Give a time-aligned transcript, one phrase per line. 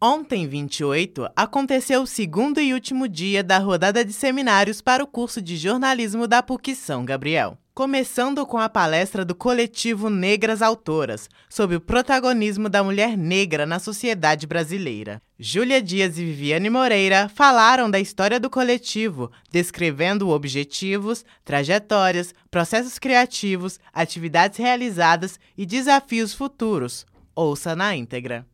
[0.00, 5.42] Ontem, 28, aconteceu o segundo e último dia da rodada de seminários para o curso
[5.42, 7.58] de jornalismo da PUC São Gabriel.
[7.74, 13.80] Começando com a palestra do coletivo Negras Autoras, sobre o protagonismo da mulher negra na
[13.80, 15.20] sociedade brasileira.
[15.36, 23.80] Júlia Dias e Viviane Moreira falaram da história do coletivo, descrevendo objetivos, trajetórias, processos criativos,
[23.92, 27.04] atividades realizadas e desafios futuros.
[27.34, 28.46] Ouça na íntegra.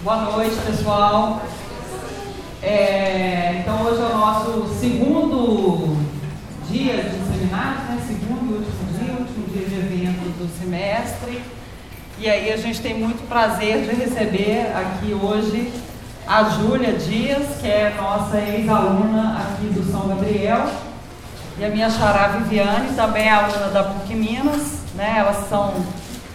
[0.00, 1.42] Boa noite, pessoal.
[2.62, 5.96] É, então, hoje é o nosso segundo
[6.70, 8.00] dia de seminário, né?
[8.06, 11.42] segundo e último dia, último dia de evento do semestre.
[12.16, 15.72] E aí a gente tem muito prazer de receber aqui hoje
[16.28, 20.70] a Júlia Dias, que é nossa ex-aluna aqui do São Gabriel,
[21.58, 25.16] e a minha xará Viviane, também é aluna da PUC Minas, né?
[25.18, 25.74] Elas são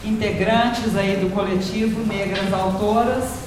[0.04, 3.43] integrantes aí do coletivo Negras Autoras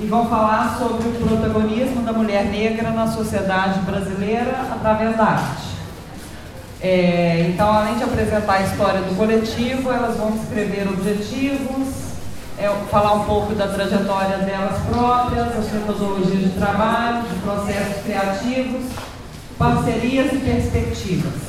[0.00, 5.68] e vão falar sobre o protagonismo da mulher negra na sociedade brasileira através da arte.
[6.80, 11.88] É, então, além de apresentar a história do coletivo, elas vão descrever objetivos,
[12.56, 18.84] é, falar um pouco da trajetória delas próprias, as metodologias de trabalho, de processos criativos,
[19.58, 21.48] parcerias e perspectivas.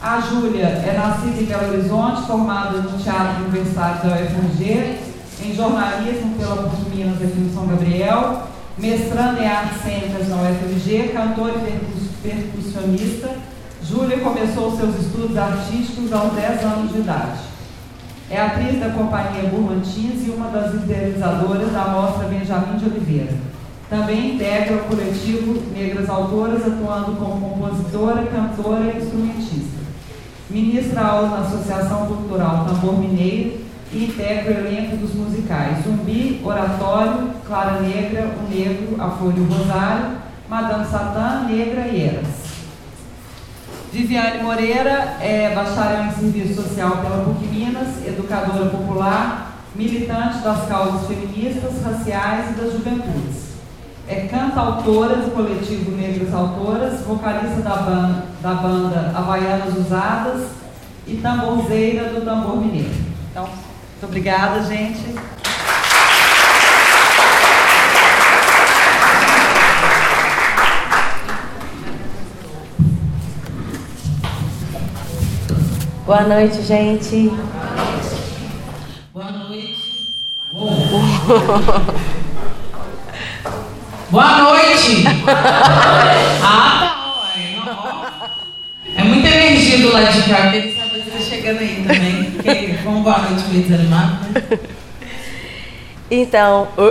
[0.00, 5.11] A Júlia é nascida em Belo Horizonte, formada no Teatro Universitário da UFMG,
[5.44, 8.42] em jornalismo pela PUC Minas aqui no São Gabriel,
[8.78, 13.30] mestrando em artes cênicas na UFMG, cantora e percussionista.
[13.82, 17.40] Júlia começou seus estudos artísticos aos 10 anos de idade.
[18.30, 23.34] É atriz da companhia Burmantins e uma das idealizadoras da mostra Benjamin de Oliveira.
[23.90, 29.82] Também integra o coletivo Negras Autoras, atuando como compositora, cantora e instrumentista.
[30.48, 33.61] Ministra aula na Associação Cultural Tambor Mineiro
[33.92, 39.40] e integra o elenco dos musicais Zumbi, Oratório, Clara Negra, O Negro, A Folha e
[39.40, 40.16] o Rosário,
[40.48, 42.42] Madame Satã, Negra e Eras.
[43.92, 51.06] Viviane Moreira é bacharel em Serviço Social pela PUC Minas, educadora popular, militante das causas
[51.06, 53.52] feministas, raciais e das juventudes.
[54.08, 60.48] É cantautora do coletivo Negras Autoras, vocalista da banda, da banda Havaianas Usadas
[61.06, 62.90] e tamborzeira do Tambor Mineiro.
[63.30, 63.48] Então,
[64.02, 65.14] muito obrigada, gente.
[76.04, 77.30] Boa noite, gente.
[79.14, 80.16] Boa noite.
[84.10, 85.04] Boa noite.
[86.44, 86.96] Ah,
[87.64, 88.30] tá.
[88.96, 90.52] É muita energia do lado de cá
[91.20, 92.21] chegando aí também.
[92.82, 94.58] Como boa noite, meio desanimado, né?
[96.10, 96.88] Então, uh,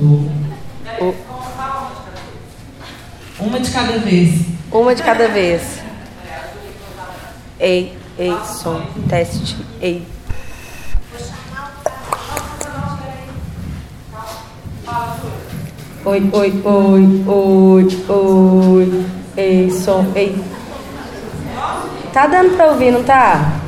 [0.00, 0.34] uh,
[1.00, 1.14] uh.
[3.38, 4.46] Uma de cada vez.
[4.72, 5.80] Uma de cada vez.
[7.60, 10.06] Ei, ei, som, teste, ei.
[16.04, 19.06] Oi, oi, oi, oi, oi,
[19.36, 20.42] ei, som, ei.
[22.12, 23.65] Tá dando pra ouvir, não tá?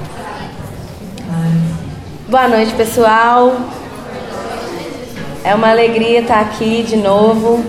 [2.27, 3.55] Boa noite, pessoal.
[5.45, 7.63] É uma alegria estar aqui de novo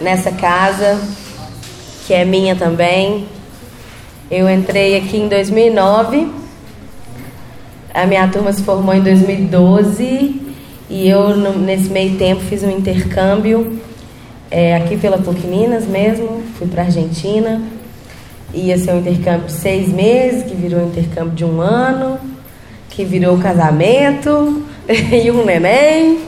[0.00, 1.00] nessa casa,
[2.04, 3.28] que é minha também.
[4.28, 6.28] Eu entrei aqui em 2009.
[7.94, 10.42] A minha turma se formou em 2012
[10.90, 13.78] e eu nesse meio tempo fiz um intercâmbio
[14.50, 17.62] é, aqui pela PUC Minas mesmo, fui para Argentina
[18.54, 22.18] ia ser um intercâmbio de seis meses, que virou um intercâmbio de um ano,
[22.88, 26.20] que virou casamento e um neném.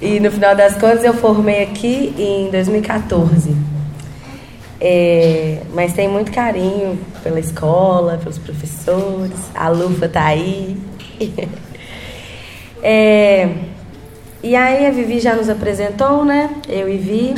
[0.00, 3.54] E no final das contas eu formei aqui em 2014.
[4.80, 10.78] É, mas tem muito carinho pela escola, pelos professores, a Lufa tá aí.
[12.82, 13.50] é,
[14.42, 16.48] e aí a Vivi já nos apresentou, né?
[16.66, 17.34] Eu e Vi.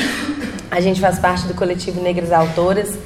[0.70, 2.96] A gente faz parte do coletivo Negras Autoras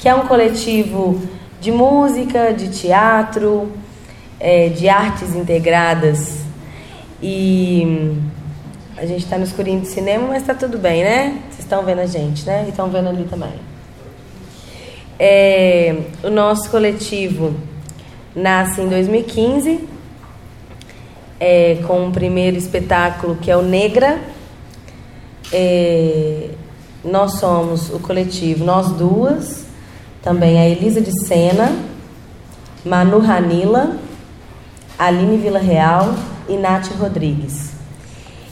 [0.00, 1.20] que é um coletivo
[1.60, 3.70] de música, de teatro,
[4.40, 6.38] é, de artes integradas.
[7.22, 8.16] E
[8.96, 11.38] a gente está no escurinho de cinema, mas está tudo bem, né?
[11.50, 12.64] Vocês estão vendo a gente, né?
[12.66, 13.52] E estão vendo ali também.
[15.18, 15.94] É,
[16.24, 17.54] o nosso coletivo
[18.34, 19.86] nasce em 2015,
[21.38, 24.18] é, com o primeiro espetáculo que é o Negra.
[25.52, 26.48] É,
[27.04, 29.69] nós somos o coletivo Nós Duas,
[30.22, 31.72] também a Elisa de Sena,
[32.84, 33.96] Manu Ranila,
[34.98, 36.14] Aline Vila Real
[36.48, 37.70] e Nath Rodrigues.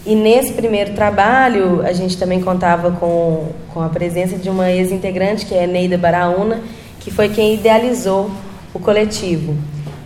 [0.07, 5.45] E nesse primeiro trabalho, a gente também contava com, com a presença de uma ex-integrante,
[5.45, 6.63] que é Neida Baraúna,
[6.99, 8.31] que foi quem idealizou
[8.73, 9.55] o coletivo.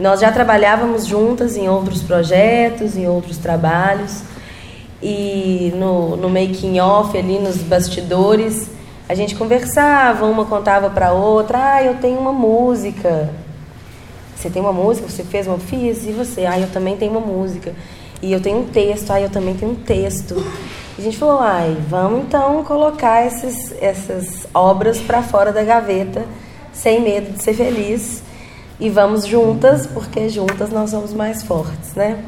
[0.00, 4.23] Nós já trabalhávamos juntas em outros projetos, em outros trabalhos,
[5.00, 8.69] e no, no making off ali, nos bastidores,
[9.08, 13.31] a gente conversava, uma contava para outra, ah, eu tenho uma música.
[14.37, 15.08] Você tem uma música?
[15.08, 15.58] Você fez uma?
[15.58, 16.04] Fiz.
[16.04, 16.46] E você?
[16.46, 17.72] Ah, eu também tenho uma música.
[18.20, 19.10] E eu tenho um texto.
[19.10, 20.34] Ah, eu também tenho um texto.
[20.96, 26.25] E a gente falou, ai, vamos então colocar esses, essas obras para fora da gaveta,
[26.72, 28.22] sem medo de ser feliz.
[28.81, 32.22] E vamos juntas, porque juntas nós somos mais fortes, né?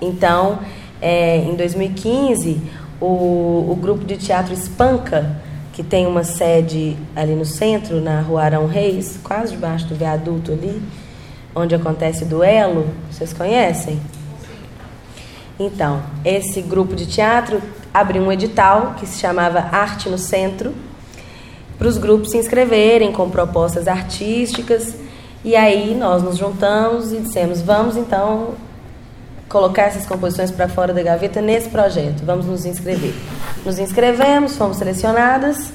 [0.00, 0.58] Então,
[1.00, 2.60] é, em 2015,
[3.00, 5.44] o, o grupo de teatro Espanca
[5.76, 10.50] que tem uma sede ali no centro, na rua Arão Reis, quase debaixo do viaduto
[10.50, 10.82] ali,
[11.54, 12.88] onde acontece o duelo.
[13.10, 14.00] Vocês conhecem?
[15.60, 17.60] Então, esse grupo de teatro
[17.92, 20.72] abriu um edital que se chamava Arte no Centro,
[21.76, 24.94] para os grupos se inscreverem com propostas artísticas.
[25.44, 28.54] E aí nós nos juntamos e dissemos: vamos então
[29.48, 33.14] colocar essas composições para fora da gaveta nesse projeto, vamos nos inscrever.
[33.64, 35.72] Nos inscrevemos, fomos selecionadas,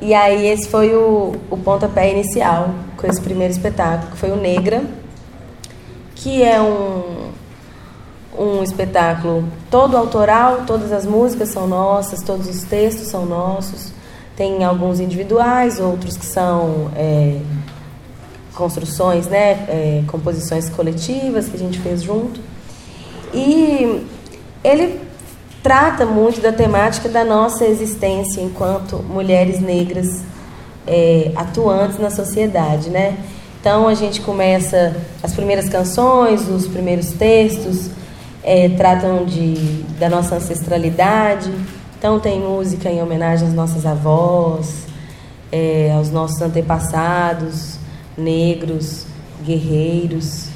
[0.00, 4.36] e aí esse foi o, o pontapé inicial com esse primeiro espetáculo, que foi o
[4.36, 4.82] Negra,
[6.16, 7.30] que é um,
[8.38, 13.92] um espetáculo todo autoral, todas as músicas são nossas, todos os textos são nossos,
[14.36, 17.38] tem alguns individuais, outros que são é,
[18.54, 22.40] construções, né, é, composições coletivas que a gente fez junto.
[23.32, 24.06] E
[24.62, 25.00] ele
[25.62, 30.22] trata muito da temática da nossa existência enquanto mulheres negras
[30.86, 33.16] é, atuantes na sociedade, né?
[33.60, 37.90] Então a gente começa as primeiras canções, os primeiros textos
[38.42, 39.54] é, tratam de
[39.98, 41.52] da nossa ancestralidade.
[41.96, 44.86] Então tem música em homenagem às nossas avós,
[45.52, 47.76] é, aos nossos antepassados
[48.16, 49.06] negros,
[49.44, 50.48] guerreiros,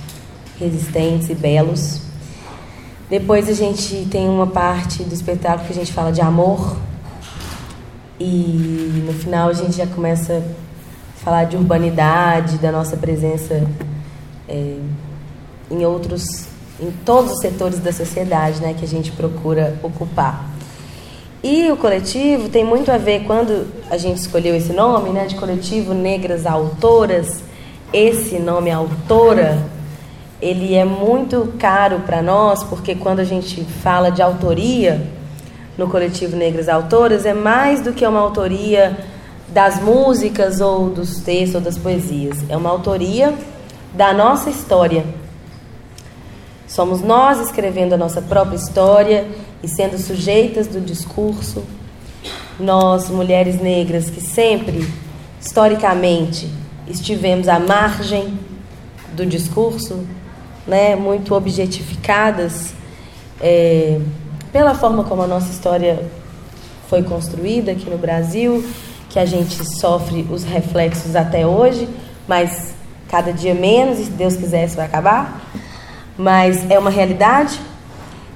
[0.58, 2.06] resistentes e belos.
[3.08, 6.76] Depois a gente tem uma parte do espetáculo que a gente fala de amor.
[8.19, 13.62] E no final a gente já começa a falar de urbanidade, da nossa presença
[14.49, 14.76] é,
[15.70, 16.47] em outros,
[16.81, 20.50] em todos os setores da sociedade, né, que a gente procura ocupar.
[21.44, 25.37] E o coletivo tem muito a ver quando a gente escolheu esse nome, né, de
[25.37, 27.41] coletivo Negras Autoras.
[27.93, 29.75] Esse nome autora
[30.41, 35.06] ele é muito caro para nós, porque quando a gente fala de autoria
[35.79, 38.97] no coletivo Negras Autoras, é mais do que uma autoria
[39.49, 42.38] das músicas ou dos textos ou das poesias.
[42.49, 43.35] É uma autoria
[43.94, 45.05] da nossa história.
[46.67, 49.27] Somos nós escrevendo a nossa própria história
[49.62, 51.62] e sendo sujeitas do discurso.
[52.59, 54.87] Nós, mulheres negras, que sempre,
[55.41, 56.50] historicamente,
[56.88, 58.38] estivemos à margem
[59.15, 60.05] do discurso,
[60.66, 62.74] né, muito objetificadas
[63.40, 64.00] é,
[64.52, 66.02] pela forma como a nossa história
[66.88, 68.64] foi construída aqui no Brasil,
[69.10, 71.88] que a gente sofre os reflexos até hoje,
[72.26, 72.74] mas
[73.08, 75.40] cada dia menos, e se Deus quiser isso vai acabar.
[76.16, 77.60] Mas é uma realidade.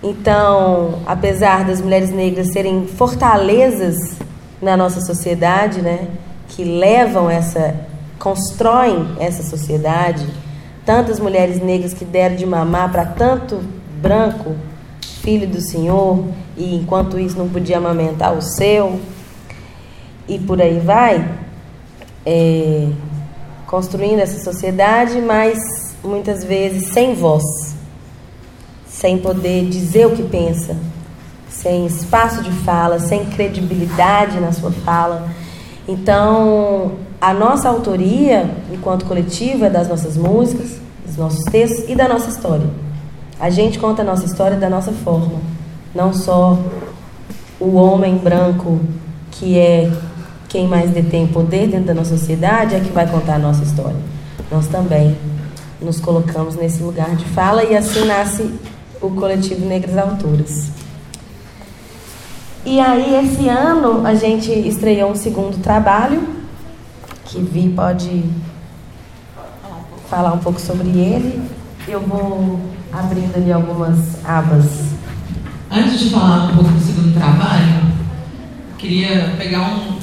[0.03, 4.17] Então, apesar das mulheres negras serem fortalezas
[4.61, 6.09] na nossa sociedade, né,
[6.49, 7.75] que levam essa,
[8.19, 10.27] constroem essa sociedade,
[10.91, 13.63] tantas mulheres negras que deram de mamar para tanto
[14.03, 14.57] branco,
[15.23, 16.25] filho do Senhor,
[16.57, 18.99] e enquanto isso não podia amamentar o seu,
[20.27, 21.31] e por aí vai,
[22.27, 22.89] é,
[23.69, 27.45] construindo essa sociedade, mas muitas vezes sem voz,
[28.89, 30.77] sem poder dizer o que pensa,
[31.49, 35.29] sem espaço de fala, sem credibilidade na sua fala.
[35.87, 42.09] Então, a nossa autoria, enquanto coletiva, é das nossas músicas, dos nossos textos e da
[42.09, 42.67] nossa história.
[43.39, 45.39] A gente conta a nossa história da nossa forma,
[45.95, 46.59] não só
[47.61, 48.81] o homem branco
[49.33, 49.93] que é
[50.49, 53.97] quem mais detém poder dentro da nossa sociedade é que vai contar a nossa história.
[54.51, 55.17] Nós também
[55.81, 58.51] nos colocamos nesse lugar de fala e assim nasce
[59.01, 60.71] o coletivo Negras Autoras.
[62.65, 66.40] E aí esse ano a gente estreou um segundo trabalho
[67.31, 68.25] que Vi pode
[70.09, 71.41] falar um pouco sobre ele.
[71.87, 72.61] Eu vou
[72.93, 74.95] abrindo ali algumas abas.
[75.71, 77.93] Antes de falar um pouco do segundo trabalho,
[78.77, 79.99] queria pegar um,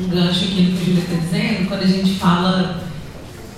[0.00, 2.80] um gancho aqui no que o Júlia está dizendo, quando a gente fala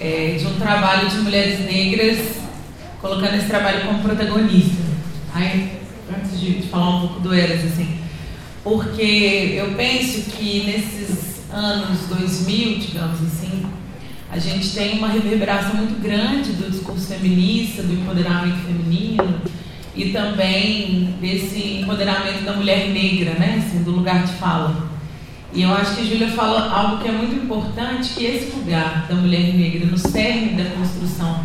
[0.00, 2.18] é, de um trabalho de mulheres negras
[3.02, 4.82] colocando esse trabalho como protagonista.
[5.34, 5.78] Aí,
[6.10, 7.98] antes de falar um pouco do Eras, assim,
[8.64, 11.19] porque eu penso que nesses
[11.52, 13.64] anos 2000, digamos assim,
[14.30, 19.40] a gente tem uma reverberação muito grande do discurso feminista, do empoderamento feminino
[19.94, 24.88] e também desse empoderamento da mulher negra, né, assim, do lugar de fala.
[25.52, 29.06] E eu acho que a Júlia fala algo que é muito importante, que esse lugar
[29.08, 31.44] da mulher negra no cerne da construção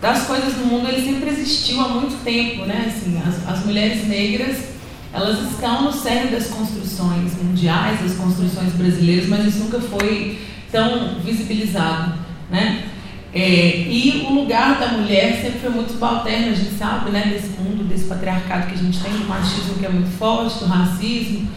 [0.00, 2.84] das coisas no mundo, ele sempre existiu há muito tempo, né?
[2.86, 4.75] Assim, as, as mulheres negras,
[5.16, 10.38] elas estão no cerne das construções mundiais, das construções brasileiras, mas isso nunca foi
[10.70, 12.14] tão visibilizado,
[12.50, 12.84] né?
[13.32, 17.30] É, e o lugar da mulher sempre foi muito subalterno, a gente sabe, né?
[17.32, 20.66] Desse mundo, desse patriarcado que a gente tem, do machismo que é muito forte, do
[20.66, 21.48] racismo.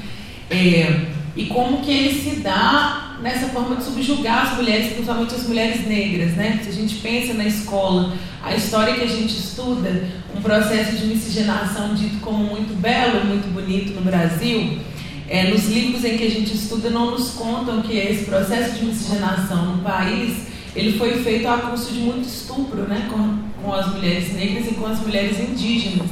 [0.49, 5.47] É, e como que ele se dá nessa forma de subjugar as mulheres, principalmente as
[5.47, 6.59] mulheres negras, né?
[6.63, 11.05] Se a gente pensa na escola, a história que a gente estuda, um processo de
[11.07, 14.79] miscigenação dito como muito belo, muito bonito no Brasil,
[15.27, 18.85] é, nos livros em que a gente estuda não nos contam que esse processo de
[18.85, 23.93] miscigenação no país ele foi feito a custo de muito estupro, né, com, com as
[23.93, 26.09] mulheres negras e com as mulheres indígenas.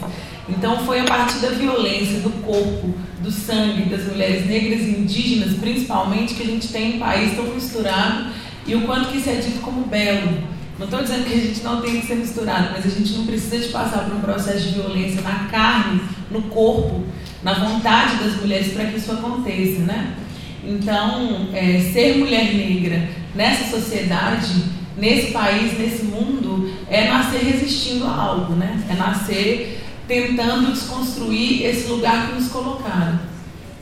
[0.49, 2.93] Então foi a partir da violência, do corpo,
[3.27, 7.43] do sangue das mulheres negras e indígenas, principalmente, que a gente tem um país tão
[7.53, 8.27] misturado
[8.65, 10.41] e o quanto que isso é dito como belo.
[10.79, 13.25] Não estou dizendo que a gente não tem que ser misturado, mas a gente não
[13.25, 17.03] precisa de passar por um processo de violência na carne, no corpo,
[17.43, 20.15] na vontade das mulheres para que isso aconteça, né?
[20.63, 24.63] Então, é, ser mulher negra nessa sociedade,
[24.97, 28.81] nesse país, nesse mundo, é nascer resistindo a algo, né?
[28.89, 33.19] É nascer tentando desconstruir esse lugar que nos colocaram.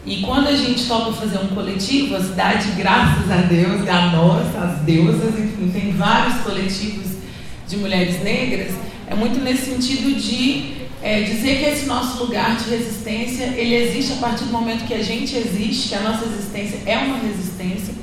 [0.06, 4.56] E quando a gente topa fazer um coletivo, a cidade, graças a Deus, a nós,
[4.56, 7.18] as deusas, enfim, tem vários coletivos
[7.68, 8.74] de mulheres negras,
[9.08, 14.14] é muito nesse sentido de é, dizer que esse nosso lugar de resistência, ele existe
[14.14, 17.94] a partir do momento que a gente existe, que a nossa existência é uma resistência,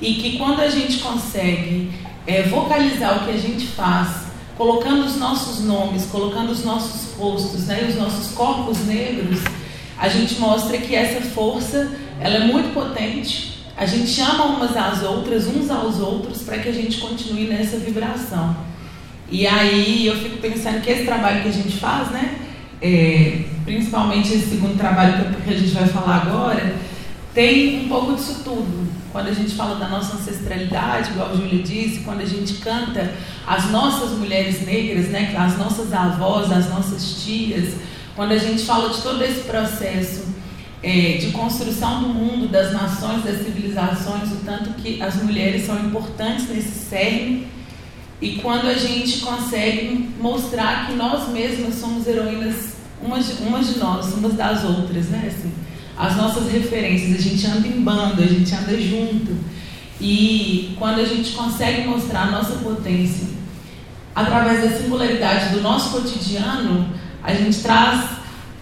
[0.00, 1.90] e que quando a gente consegue
[2.26, 4.29] é, vocalizar o que a gente faz
[4.60, 9.40] colocando os nossos nomes, colocando os nossos rostos, né, os nossos corpos negros,
[9.96, 11.90] a gente mostra que essa força
[12.20, 13.64] ela é muito potente.
[13.74, 17.78] A gente chama umas às outras, uns aos outros, para que a gente continue nessa
[17.78, 18.54] vibração.
[19.30, 22.34] E aí eu fico pensando que esse trabalho que a gente faz, né,
[22.82, 26.76] é, principalmente esse segundo trabalho que a gente vai falar agora,
[27.32, 28.90] tem um pouco disso tudo.
[29.12, 33.12] Quando a gente fala da nossa ancestralidade, igual a Júlia disse, quando a gente canta
[33.46, 37.74] as nossas mulheres negras, né, as nossas avós, as nossas tias,
[38.14, 40.24] quando a gente fala de todo esse processo
[40.82, 45.78] é, de construção do mundo, das nações, das civilizações, o tanto que as mulheres são
[45.78, 47.48] importantes nesse cerne,
[48.20, 53.78] e quando a gente consegue mostrar que nós mesmas somos heroínas, umas de, umas de
[53.78, 55.32] nós, umas das outras, né?
[55.34, 55.50] Assim,
[56.00, 59.36] as nossas referências, a gente anda em bando, a gente anda junto.
[60.00, 63.28] E quando a gente consegue mostrar a nossa potência
[64.14, 66.88] através da singularidade do nosso cotidiano,
[67.22, 68.12] a gente traz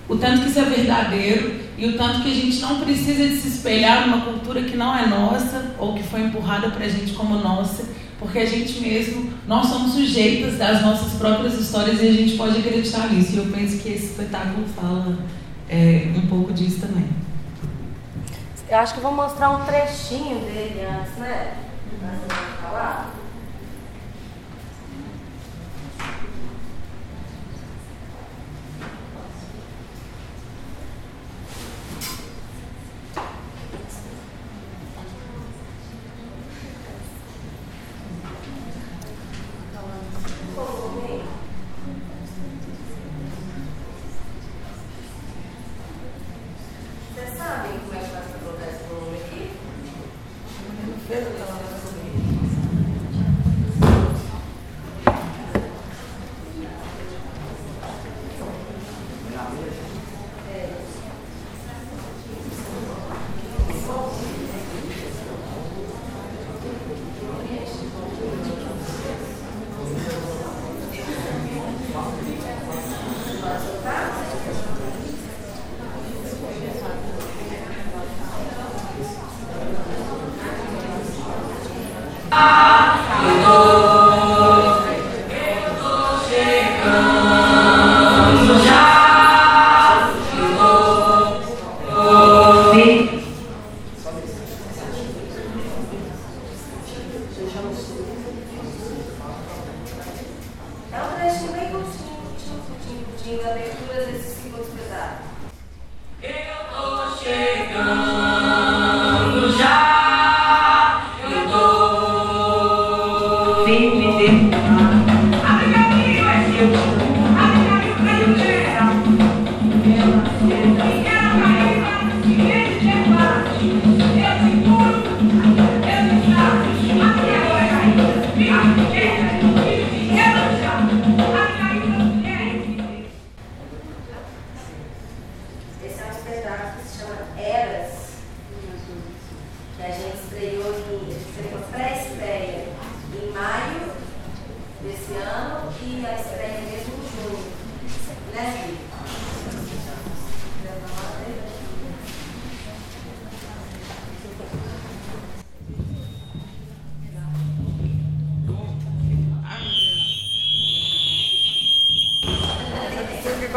[0.09, 3.37] o tanto que isso é verdadeiro e o tanto que a gente não precisa de
[3.37, 7.13] se espelhar numa cultura que não é nossa ou que foi empurrada para a gente
[7.13, 7.85] como nossa,
[8.19, 12.59] porque a gente mesmo, nós somos sujeitas das nossas próprias histórias e a gente pode
[12.59, 13.35] acreditar nisso.
[13.35, 15.17] E eu penso que esse espetáculo fala
[15.69, 17.28] é, um pouco disso também.
[18.71, 21.57] Eu acho que vou mostrar um trechinho dele antes, né?
[22.05, 23.11] Antes de falar.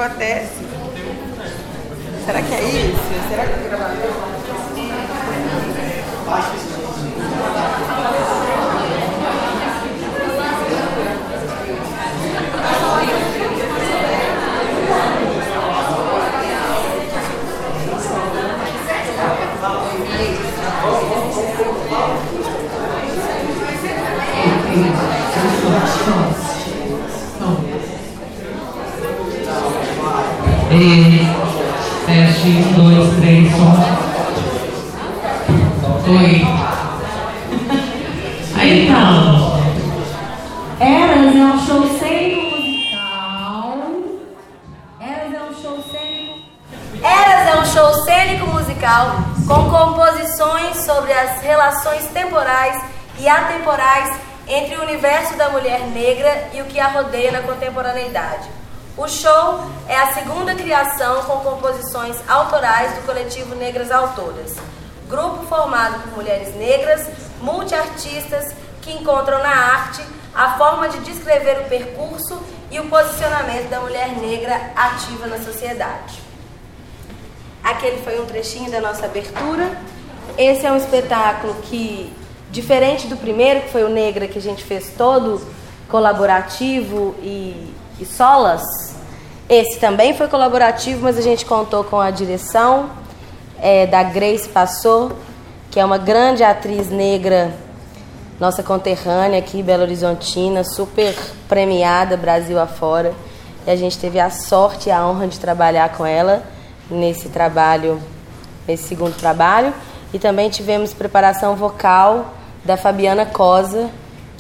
[0.01, 0.65] O que acontece?
[2.25, 3.29] Será que é isso?
[3.29, 4.31] Será que é gravador?
[30.73, 31.27] E,
[32.05, 33.75] teste, um, dois, três, som.
[36.07, 36.47] Oi.
[38.55, 39.59] Aí então.
[40.79, 43.77] Eras é um show cênico musical.
[45.01, 46.39] Eras é um show cênico.
[47.03, 52.81] Eras é um show cênico musical com composições sobre as relações temporais
[53.19, 54.17] e atemporais
[54.47, 56.49] entre o universo da mulher negra
[57.31, 58.47] na contemporaneidade.
[58.97, 64.55] O show é a segunda criação com composições autorais do coletivo Negras Autoras,
[65.09, 67.05] grupo formado por mulheres negras,
[67.41, 70.01] multiartistas que encontram na arte
[70.33, 76.19] a forma de descrever o percurso e o posicionamento da mulher negra ativa na sociedade.
[77.61, 79.77] Aquele foi um trechinho da nossa abertura.
[80.37, 82.11] Esse é um espetáculo que,
[82.49, 85.41] diferente do primeiro, que foi o Negra, que a gente fez todo
[85.91, 88.63] colaborativo e, e solas,
[89.53, 92.89] esse também foi colaborativo, mas a gente contou com a direção
[93.59, 95.11] é, da Grace Passou,
[95.69, 97.53] que é uma grande atriz negra,
[98.39, 101.13] nossa conterrânea aqui, Belo Horizontina, super
[101.49, 103.13] premiada Brasil afora.
[103.67, 106.43] E a gente teve a sorte e a honra de trabalhar com ela
[106.89, 108.01] nesse trabalho,
[108.65, 109.73] nesse segundo trabalho.
[110.13, 113.89] E também tivemos preparação vocal da Fabiana Cosa,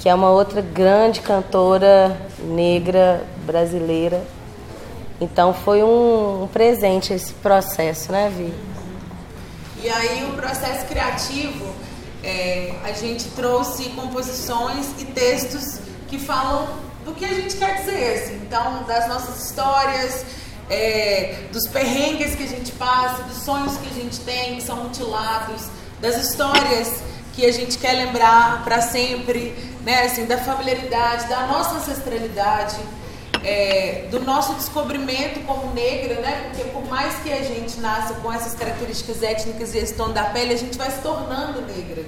[0.01, 4.23] que é uma outra grande cantora negra brasileira.
[5.21, 8.51] Então foi um, um presente esse processo, né, Vi?
[9.83, 11.71] E aí o processo criativo,
[12.23, 16.67] é, a gente trouxe composições e textos que falam
[17.05, 18.35] do que a gente quer dizer, assim.
[18.43, 20.25] então das nossas histórias,
[20.67, 24.77] é, dos perrengues que a gente passa, dos sonhos que a gente tem, que são
[24.77, 25.69] mutilados,
[26.01, 31.75] das histórias que a gente quer lembrar para sempre, né, assim, da familiaridade, da nossa
[31.75, 32.77] ancestralidade
[33.43, 36.49] é, do nosso descobrimento como negra, né?
[36.49, 40.25] Porque por mais que a gente nasça com essas características étnicas e esse tom da
[40.25, 42.03] pele, a gente vai se tornando negra.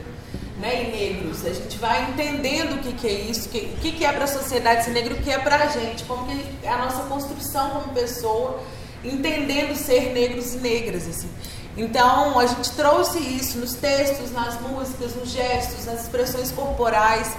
[0.60, 4.06] Né, e negros, a gente vai entendendo o que, que é isso, o que, que
[4.06, 6.70] é para a sociedade ser negro, o que é para a gente, como que é
[6.70, 8.62] a nossa construção como pessoa,
[9.04, 11.06] entendendo ser negros e negras.
[11.06, 11.28] Assim.
[11.76, 17.36] Então, a gente trouxe isso nos textos, nas músicas, nos gestos, nas expressões corporais,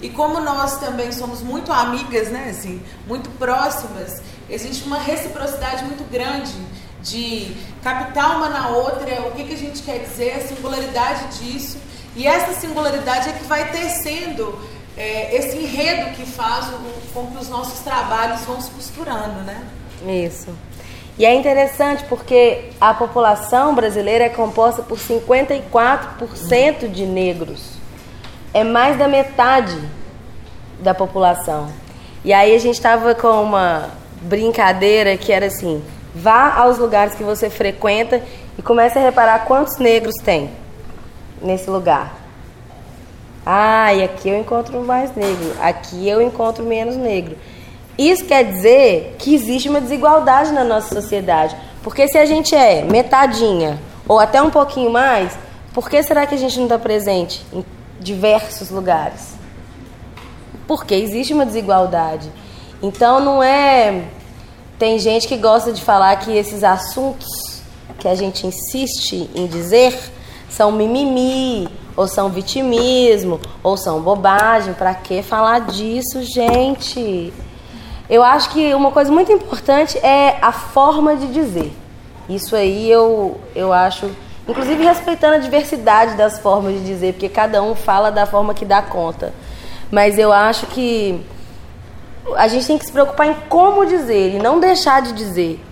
[0.00, 6.04] e como nós também somos muito amigas, né, assim, muito próximas, existe uma reciprocidade muito
[6.10, 6.52] grande
[7.02, 11.78] de captar uma na outra o que, que a gente quer dizer, a singularidade disso.
[12.16, 14.58] E essa singularidade é que vai tecendo
[14.96, 19.66] é, esse enredo que faz o, com que os nossos trabalhos vão se costurando, né?
[20.06, 20.54] Isso.
[21.18, 27.74] E é interessante porque a população brasileira é composta por 54% de negros
[28.54, 29.76] é mais da metade
[30.78, 31.68] da população.
[32.24, 33.90] E aí a gente estava com uma
[34.22, 35.82] brincadeira que era assim:
[36.14, 38.22] vá aos lugares que você frequenta
[38.56, 40.48] e comece a reparar quantos negros tem
[41.42, 42.14] nesse lugar.
[43.44, 47.36] Ah, e aqui eu encontro mais negro, aqui eu encontro menos negro.
[47.96, 51.56] Isso quer dizer que existe uma desigualdade na nossa sociedade.
[51.82, 53.78] Porque se a gente é metadinha
[54.08, 55.36] ou até um pouquinho mais,
[55.72, 57.64] por que será que a gente não está presente em
[58.04, 59.34] diversos lugares.
[60.66, 62.30] Porque existe uma desigualdade.
[62.82, 64.04] Então não é.
[64.78, 67.62] Tem gente que gosta de falar que esses assuntos
[67.98, 69.98] que a gente insiste em dizer
[70.50, 74.74] são mimimi, ou são vitimismo, ou são bobagem.
[74.74, 77.32] Para que falar disso, gente?
[78.08, 81.72] Eu acho que uma coisa muito importante é a forma de dizer.
[82.28, 84.10] Isso aí eu, eu acho
[84.46, 88.64] Inclusive respeitando a diversidade das formas de dizer, porque cada um fala da forma que
[88.64, 89.32] dá conta.
[89.90, 91.24] Mas eu acho que
[92.36, 95.64] a gente tem que se preocupar em como dizer e não deixar de dizer.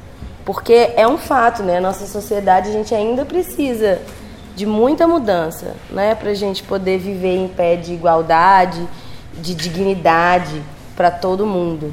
[0.45, 1.81] Porque é um fato, né?
[1.81, 4.01] Nossa sociedade a gente ainda precisa
[4.57, 6.15] de muita mudança, né?
[6.15, 8.89] Para a gente poder viver em pé de igualdade,
[9.35, 10.63] de dignidade
[10.97, 11.93] para todo mundo.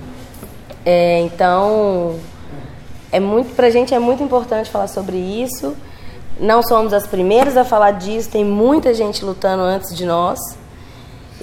[0.85, 2.19] É, então,
[3.11, 5.75] é muito, para a gente é muito importante falar sobre isso.
[6.39, 10.39] Não somos as primeiras a falar disso, tem muita gente lutando antes de nós.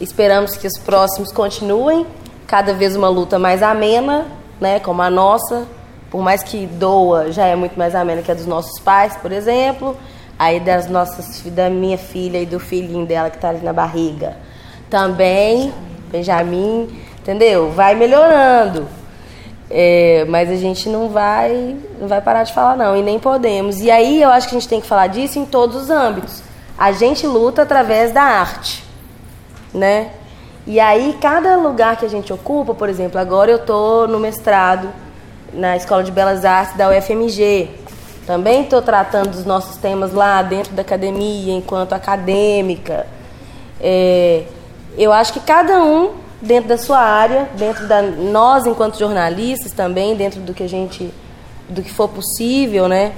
[0.01, 2.07] Esperamos que os próximos continuem,
[2.47, 4.27] cada vez uma luta mais amena,
[4.61, 5.67] né, como a nossa,
[6.11, 9.33] por mais que doa, já é muito mais amena que a dos nossos pais, por
[9.33, 9.97] exemplo.
[10.39, 14.37] Aí das nossas, da minha filha e do filhinho dela que está ali na barriga.
[14.91, 15.73] Também,
[16.11, 17.71] Benjamin, entendeu?
[17.73, 18.87] Vai melhorando.
[19.69, 23.81] É, mas a gente não vai, não vai parar de falar não, e nem podemos.
[23.81, 26.43] E aí eu acho que a gente tem que falar disso em todos os âmbitos.
[26.79, 28.85] A gente luta através da arte,
[29.75, 30.11] né?
[30.67, 34.89] E aí cada lugar que a gente ocupa, por exemplo, agora eu tô no mestrado
[35.53, 37.71] na Escola de Belas Artes da UFMG.
[38.27, 43.07] Também estou tratando dos nossos temas lá dentro da academia, enquanto acadêmica.
[43.81, 44.45] É,
[44.99, 50.15] eu acho que cada um dentro da sua área, dentro da nós enquanto jornalistas também,
[50.17, 51.13] dentro do que a gente,
[51.69, 53.13] do que for possível, né?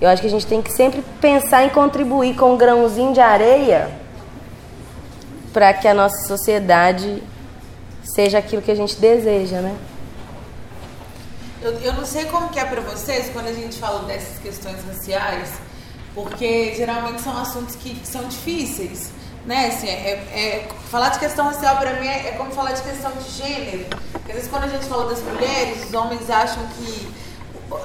[0.00, 3.20] Eu acho que a gente tem que sempre pensar em contribuir com um grãozinho de
[3.20, 3.90] areia
[5.52, 7.22] para que a nossa sociedade
[8.02, 9.74] seja aquilo que a gente deseja, né?
[11.62, 14.76] Eu, eu não sei como que é para vocês quando a gente fala dessas questões
[14.86, 15.54] raciais,
[16.14, 19.10] porque geralmente são assuntos que, que são difíceis,
[19.46, 19.68] né?
[19.68, 23.12] Assim, é, é, falar de questão racial para mim é, é, como falar de questão
[23.12, 23.86] de gênero.
[24.12, 27.14] Porque, às vezes quando a gente fala das mulheres, os homens acham que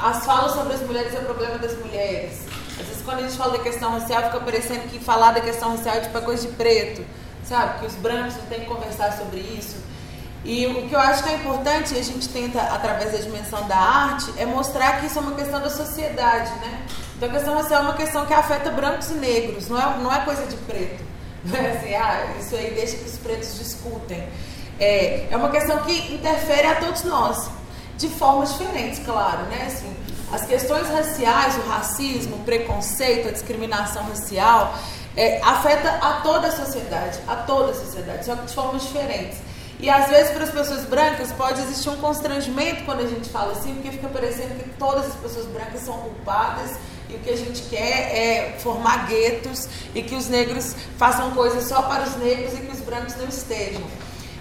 [0.02, 2.45] as falas sobre as mulheres é o problema das mulheres.
[2.80, 5.76] Às vezes quando a gente fala da questão racial, fica parecendo que falar da questão
[5.76, 7.06] racial é tipo a coisa de preto,
[7.43, 7.80] sabe?
[7.80, 9.78] Que os brancos não têm que conversar sobre isso.
[10.43, 13.67] E o que eu acho que é importante, e a gente tenta, através da dimensão
[13.67, 16.82] da arte, é mostrar que isso é uma questão da sociedade, né?
[17.15, 20.12] Então a questão racial é uma questão que afeta brancos e negros, não é, não
[20.12, 21.11] é coisa de preto.
[21.43, 24.23] Não é assim, ah, isso aí deixa que os pretos discutem.
[24.80, 27.49] É, é uma questão que interfere a todos nós,
[27.97, 29.65] de formas diferentes, claro, né?
[29.67, 29.95] Assim,
[30.32, 34.75] as questões raciais, o racismo, o preconceito, a discriminação racial,
[35.15, 39.39] é, afeta a toda a sociedade, a toda a sociedade, só que de formas diferentes.
[39.80, 43.54] E às vezes para as pessoas brancas pode existir um constrangimento quando a gente fala
[43.54, 46.77] assim, porque fica parecendo que todas as pessoas brancas são culpadas
[47.12, 51.65] e o que a gente quer é formar guetos e que os negros façam coisas
[51.65, 53.82] só para os negros e que os brancos não estejam.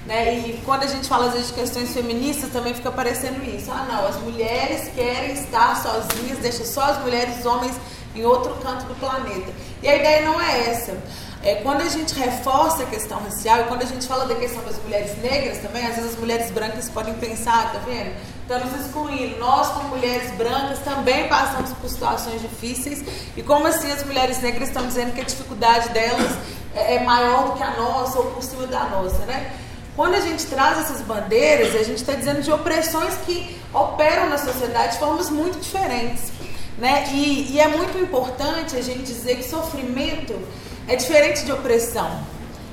[0.07, 0.39] Né?
[0.39, 3.71] E quando a gente fala às vezes de questões feministas, também fica parecendo isso.
[3.71, 7.77] Ah, não, as mulheres querem estar sozinhas, deixa só as mulheres e os homens
[8.15, 9.53] em outro canto do planeta.
[9.83, 10.97] E a ideia não é essa.
[11.43, 14.63] É, quando a gente reforça a questão racial e quando a gente fala da questão
[14.63, 18.15] das mulheres negras também, às vezes as mulheres brancas podem pensar, tá vendo?
[18.51, 19.39] Estamos excluindo.
[19.39, 23.05] Nós, como mulheres brancas, também passamos por situações difíceis.
[23.37, 26.33] E como assim as mulheres negras estão dizendo que a dificuldade delas
[26.75, 29.53] é, é maior do que a nossa ou por cima da nossa, né?
[29.95, 34.37] Quando a gente traz essas bandeiras, a gente está dizendo de opressões que operam na
[34.37, 36.33] sociedade de formas muito diferentes.
[36.77, 37.05] Né?
[37.13, 40.37] E, e é muito importante a gente dizer que sofrimento
[40.89, 42.21] é diferente de opressão.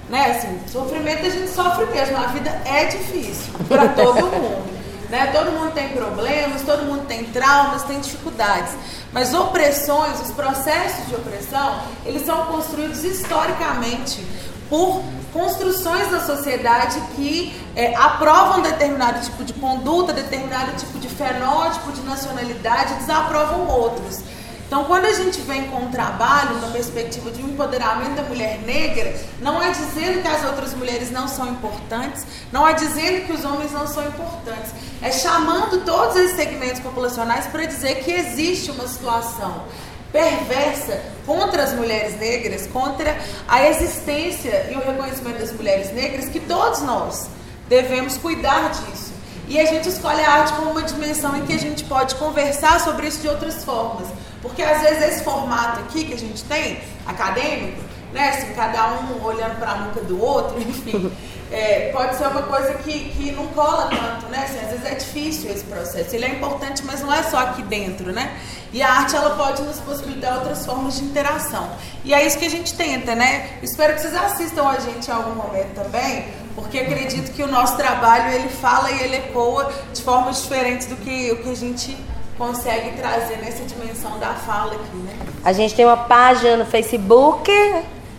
[0.09, 0.31] Né?
[0.31, 4.76] Assim, sofrimento a gente sofre mesmo, a vida é difícil para todo mundo.
[5.09, 5.27] Né?
[5.27, 8.73] Todo mundo tem problemas, todo mundo tem traumas, tem dificuldades.
[9.13, 14.25] Mas opressões, os processos de opressão, eles são construídos historicamente
[14.69, 21.91] por construções da sociedade que é, aprovam determinado tipo de conduta, determinado tipo de fenótipo,
[21.91, 24.21] de nacionalidade, desaprovam outros.
[24.67, 28.60] Então, quando a gente vem com um trabalho na perspectiva de um empoderamento da mulher
[28.65, 33.32] negra, não é dizendo que as outras mulheres não são importantes, não é dizendo que
[33.32, 38.69] os homens não são importantes, é chamando todos esses segmentos populacionais para dizer que existe
[38.69, 39.63] uma situação
[40.12, 46.41] perversa contra as mulheres negras, contra a existência e o reconhecimento das mulheres negras, que
[46.41, 47.30] todos nós
[47.69, 49.13] devemos cuidar disso.
[49.47, 52.82] E a gente escolhe a arte como uma dimensão em que a gente pode conversar
[52.82, 54.08] sobre isso de outras formas.
[54.41, 57.82] Porque às vezes esse formato aqui que a gente tem, acadêmico,
[58.13, 61.12] né, assim, cada um olhando para a nuca do outro, enfim,
[61.52, 64.43] é, pode ser uma coisa que, que não cola tanto, né?
[64.43, 66.13] Assim, às vezes é difícil esse processo.
[66.13, 68.38] Ele é importante, mas não é só aqui dentro, né?
[68.73, 71.69] E a arte ela pode nos possibilitar outras formas de interação.
[72.04, 73.58] E é isso que a gente tenta, né?
[73.63, 77.78] Espero que vocês assistam a gente em algum momento também, porque acredito que o nosso
[77.78, 81.97] trabalho ele fala e ele ecoa de formas diferentes do que o que a gente
[82.38, 85.17] consegue trazer nessa dimensão da fala aqui, né?
[85.43, 87.52] A gente tem uma página no Facebook,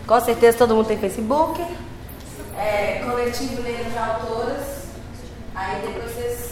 [0.05, 1.61] com certeza todo mundo tem Facebook.
[2.57, 4.79] É, Coletivo Negro de Autoras.
[5.55, 6.51] Aí depois vocês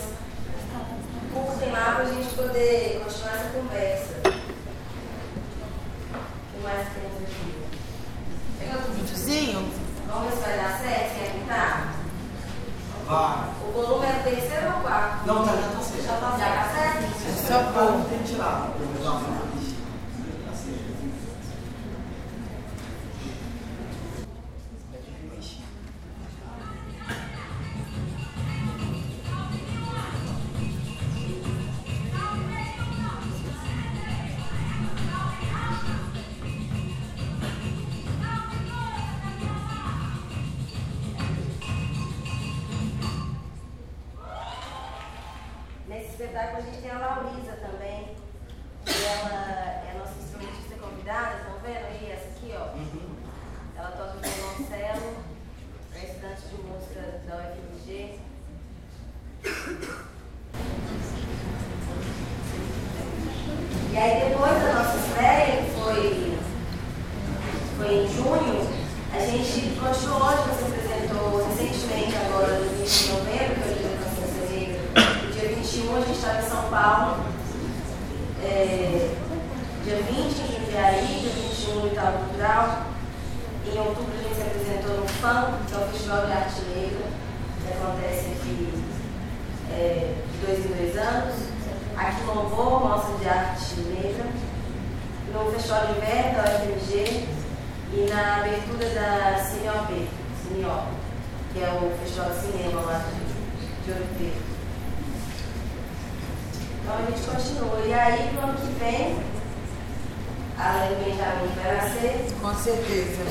[1.33, 4.13] curtem animar para a gente poder continuar essa conversa.
[4.17, 4.31] O
[6.53, 7.53] que mais temos aqui?
[8.59, 9.71] Pega um videozinho.
[10.07, 12.06] Vamos ver se vai dar certo, quem apitar?
[13.07, 13.37] Vai.
[13.65, 15.25] O volume é o terceiro ou quarto?
[15.25, 16.03] Não, tá, já tá certo.
[16.03, 17.47] Já tá, já tá certo?
[17.47, 18.09] Só pôr.
[18.09, 18.67] Tem que tirar.
[63.97, 66.37] E aí depois da nossa estreia, que foi,
[67.77, 68.69] foi em junho,
[69.11, 73.75] a gente continuou, a se apresentou recentemente agora no início de novembro, que é o
[73.75, 74.79] dia da consciência negra.
[75.25, 77.25] No dia 21 a gente estava em São Paulo.
[78.43, 79.15] É,
[79.83, 82.83] dia 20 em Jundiaí, dia 21 no Itaú Cultural.
[83.65, 87.07] Em outubro a gente se apresentou no FAM, que é o Festival de Arte Negra,
[87.63, 88.73] que acontece aqui
[89.71, 91.46] é, de dois em dois anos.
[91.97, 94.25] Aqui no Louvor, Mostra de Arte Negra.
[95.33, 97.27] No Festival de Inverno da UFMG
[97.93, 100.07] e na abertura da CineOP,
[100.43, 100.87] CineOP,
[101.53, 104.47] que é o Festival de Cinema lá de, de Ouro Preto.
[106.81, 107.79] Então a gente continua.
[107.85, 109.17] E aí, no ano que vem,
[110.57, 113.21] além do Benjamin vai nascer, Com certeza.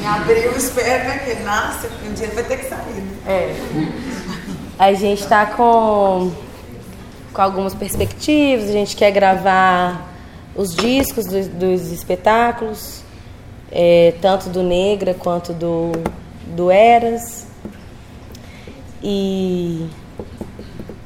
[0.00, 3.00] Em abril, espero né, que ele nasça, porque um dia vai ter que sair.
[3.00, 3.16] né?
[3.26, 3.56] É.
[4.78, 6.32] A gente está com,
[7.32, 10.08] com algumas perspectivas, a gente quer gravar
[10.54, 13.02] os discos dos, dos espetáculos,
[13.70, 15.92] é, tanto do Negra quanto do,
[16.46, 17.46] do Eras.
[19.02, 19.88] E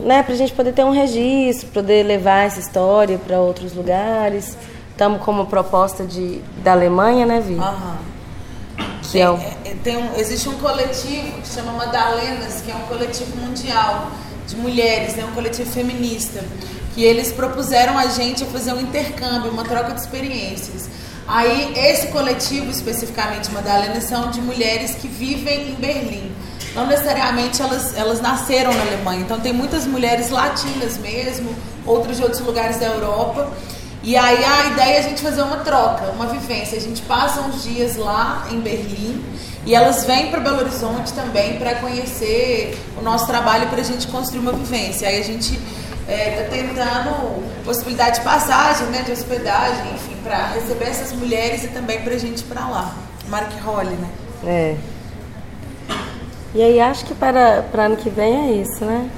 [0.01, 4.57] né, para a gente poder ter um registro, poder levar essa história para outros lugares.
[4.91, 7.55] Estamos com uma proposta de, da Alemanha, né, Vi?
[7.55, 7.97] Aham.
[9.11, 12.75] Que é o- É, é, tem um- existe um coletivo que chama Madalenas, que é
[12.75, 14.09] um coletivo mundial
[14.47, 16.45] de mulheres, né, um coletivo feminista,
[16.95, 20.89] que eles propuseram a gente a fazer um intercâmbio, uma troca de experiências.
[21.27, 26.31] Aí, esse coletivo, especificamente Madalenas, são de mulheres que vivem em Berlim.
[26.75, 31.55] Não necessariamente elas, elas nasceram na Alemanha, então tem muitas mulheres latinas mesmo,
[31.87, 33.51] outras de outros lugares da Europa.
[34.03, 36.77] E aí a ideia é a gente fazer uma troca, uma vivência.
[36.77, 39.25] A gente passa uns dias lá em Berlim
[39.67, 44.07] e elas vêm para Belo Horizonte também para conhecer o nosso trabalho para a gente
[44.09, 45.09] construir uma vivência.
[45.09, 45.59] Aí a gente
[46.07, 52.03] está tentando possibilidade de passagem, né, de hospedagem, enfim, para receber essas mulheres e também
[52.03, 52.95] para a gente ir para lá.
[53.51, 54.09] Que role, né?
[54.47, 54.77] É.
[56.55, 59.09] E aí acho que para, para ano que vem é isso, né?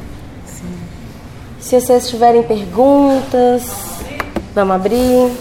[1.58, 3.64] Se vocês tiverem perguntas,
[4.54, 4.94] vamos abrir.
[4.94, 5.32] Hoje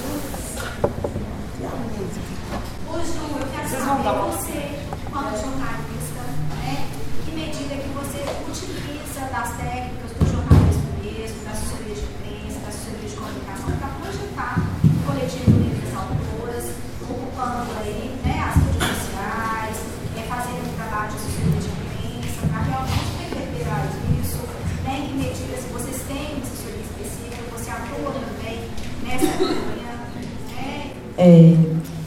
[2.90, 4.80] eu quero saber você,
[5.12, 6.22] quanto jornalista,
[6.64, 6.88] né,
[7.24, 12.68] que medida que você utiliza das técnicas do jornalismo mesmo, da assessoria de imprensa, da
[12.70, 16.66] assessoria de comunicação, para projetar o coletivo Negras Autoras,
[17.08, 19.78] ocupando aí né, as redes sociais,
[20.18, 23.86] é, fazendo um trabalho de assessoria de imprensa, para realmente reverberar
[24.24, 24.42] isso,
[24.84, 28.60] né, em que medida se vocês têm uma assessoria específica, você atua também
[29.04, 29.94] nessa linha,
[30.56, 31.56] né, É,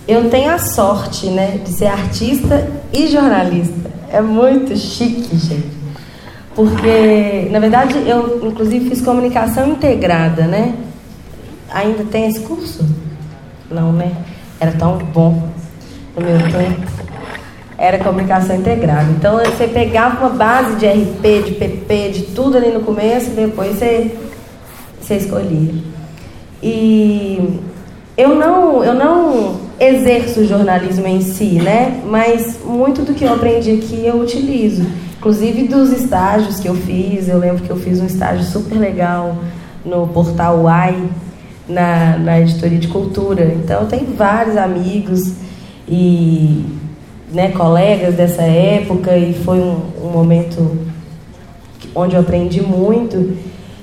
[0.07, 3.91] eu tenho sorte, né, de ser artista e jornalista.
[4.11, 5.79] É muito chique, gente.
[6.55, 10.75] Porque, na verdade, eu inclusive fiz comunicação integrada, né?
[11.71, 12.85] Ainda tem esse curso?
[13.71, 14.13] Não, né?
[14.59, 15.49] Era tão bom
[16.17, 16.91] no meu tempo.
[17.77, 19.09] Era comunicação integrada.
[19.13, 23.77] Então você pegava uma base de RP, de PP, de tudo ali no começo, depois
[23.77, 24.17] você,
[25.01, 25.75] você escolhia.
[26.61, 27.61] E
[28.17, 32.03] eu não, eu não exerço o jornalismo em si, né?
[32.05, 34.85] Mas muito do que eu aprendi aqui eu utilizo.
[35.19, 39.37] Inclusive dos estágios que eu fiz, eu lembro que eu fiz um estágio super legal
[39.85, 40.97] no portal UAI,
[41.69, 43.45] na, na editoria de cultura.
[43.45, 45.33] Então tenho vários amigos
[45.89, 46.65] e
[47.33, 50.79] né, colegas dessa época e foi um, um momento
[51.95, 53.37] onde eu aprendi muito.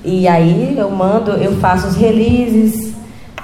[0.04, 2.85] E aí eu mando, eu faço os releases,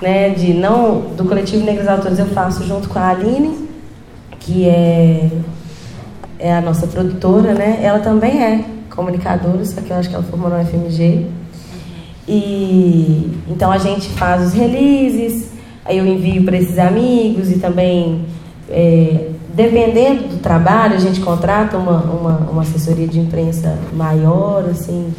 [0.02, 3.70] né, de não do coletivo Negras Autores eu faço junto com a Aline,
[4.40, 5.30] que é
[6.42, 7.80] é a nossa produtora, né?
[7.84, 11.28] Ela também é comunicadora, só que eu acho que ela formou no FMG.
[12.28, 15.52] E então a gente faz os releases,
[15.86, 18.26] aí eu envio para esses amigos e também,
[18.70, 25.14] é, dependendo do trabalho, a gente contrata uma, uma, uma assessoria de imprensa maior, assim.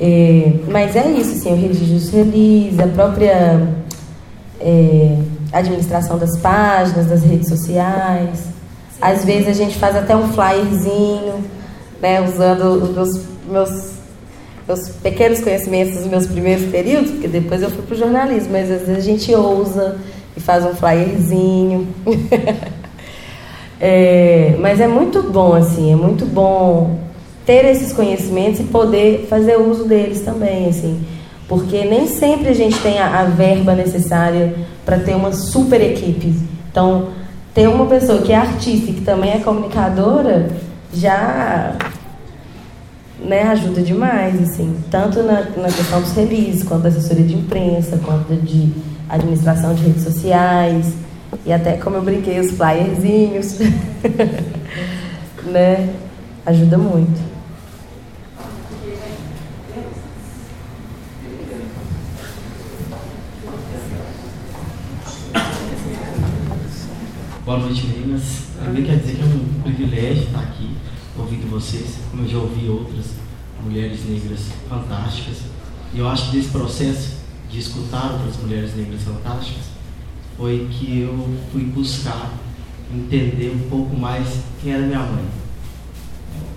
[0.00, 3.68] É, mas é isso, assim, eu redijo os releases, a própria
[4.60, 5.18] é,
[5.52, 8.46] administração das páginas, das redes sociais.
[9.00, 11.44] Às vezes a gente faz até um flyerzinho,
[12.00, 13.92] né, usando os meus, meus,
[14.66, 18.70] meus pequenos conhecimentos dos meus primeiros períodos, porque depois eu fui para o jornalismo, mas
[18.70, 19.96] às vezes a gente ousa
[20.36, 21.86] e faz um flyerzinho.
[23.80, 26.98] é, mas é muito bom, assim, é muito bom
[27.46, 31.04] ter esses conhecimentos e poder fazer uso deles também, assim.
[31.48, 34.54] Porque nem sempre a gente tem a, a verba necessária
[34.84, 36.34] para ter uma super equipe.
[36.70, 37.08] Então,
[37.52, 40.48] ter uma pessoa que é artista e que também é comunicadora
[40.92, 41.76] já
[43.24, 47.98] né, ajuda demais, assim, tanto na, na questão dos releases, quanto da assessoria de imprensa,
[48.04, 48.72] quanto de
[49.08, 50.94] administração de redes sociais,
[51.44, 53.58] e até como eu brinquei, os flyerzinhos,
[55.46, 55.90] né,
[56.44, 57.33] ajuda muito.
[67.54, 68.48] Boa noite, meninas.
[68.60, 70.70] Primeiro quer dizer que é um privilégio estar aqui
[71.16, 73.10] ouvindo vocês, como eu já ouvi outras
[73.62, 75.36] mulheres negras fantásticas.
[75.94, 79.66] E eu acho que desse processo de escutar outras mulheres negras fantásticas
[80.36, 82.32] foi que eu fui buscar
[82.92, 85.24] entender um pouco mais quem era minha mãe.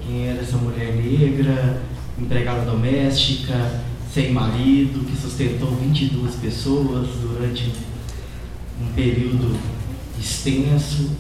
[0.03, 1.79] Quem era essa mulher negra,
[2.17, 7.71] empregada doméstica, sem marido, que sustentou 22 pessoas durante
[8.81, 9.76] um período
[10.19, 11.12] extenso.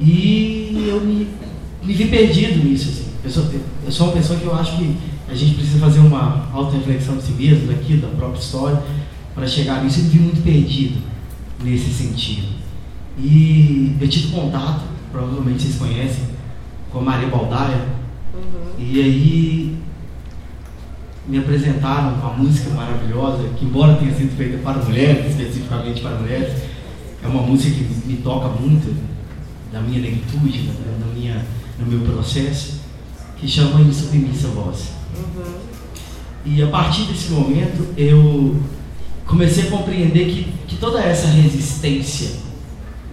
[0.00, 1.28] E eu me,
[1.82, 2.88] me vi perdido nisso.
[2.88, 3.06] Assim.
[3.24, 3.44] Eu, sou,
[3.84, 4.96] eu sou uma pessoa que eu acho que
[5.28, 8.82] a gente precisa fazer uma auto-reflexão de si mesmo, daqui, da própria história,
[9.34, 10.00] para chegar nisso.
[10.00, 11.00] Eu me vi muito perdido
[11.62, 12.46] nesse sentido.
[13.18, 16.24] E eu tive contato, provavelmente vocês conhecem,
[16.90, 17.86] com a Maria Baldaia.
[18.34, 18.72] Uhum.
[18.78, 19.76] E aí
[21.26, 26.62] me apresentaram uma música maravilhosa, que embora tenha sido feita para mulheres, especificamente para mulheres,
[27.26, 28.94] é uma música que me toca muito,
[29.72, 31.44] da minha negritude, da, minha,
[31.78, 32.80] no meu processo,
[33.36, 34.92] que chama Insubmissa Voz.
[35.16, 35.54] Uhum.
[36.44, 38.56] E a partir desse momento eu
[39.26, 42.30] comecei a compreender que, que toda essa resistência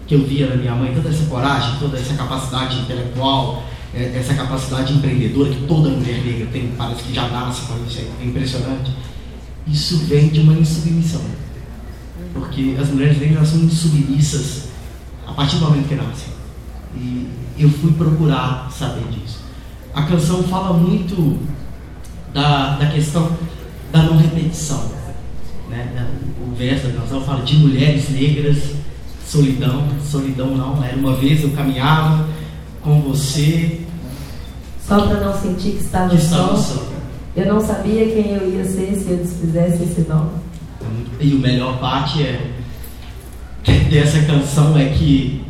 [0.06, 3.64] que eu via na minha mãe, toda essa coragem, toda essa capacidade intelectual,
[3.96, 8.00] é, essa capacidade empreendedora que toda mulher negra tem, parece que já nasce com isso,
[8.00, 8.92] é impressionante.
[9.66, 11.22] Isso vem de uma insubmissão
[12.34, 14.70] porque as mulheres negras são muito submissas
[15.28, 16.34] a partir do momento que nascem.
[16.96, 19.40] E eu fui procurar saber disso.
[19.94, 21.40] A canção fala muito
[22.34, 23.32] da, da questão
[23.92, 24.92] da não repetição.
[25.70, 26.08] Né?
[26.46, 28.58] O verso da canção fala de mulheres negras,
[29.26, 29.88] solidão.
[30.04, 32.28] Solidão não, era uma vez eu caminhava
[32.82, 33.82] com você.
[34.86, 36.76] Só para não sentir que estava, que estava só.
[36.76, 36.94] só.
[37.36, 40.43] Eu não sabia quem eu ia ser se eu desfizesse esse nome.
[41.20, 42.52] E o melhor parte é
[43.90, 45.44] dessa canção é que,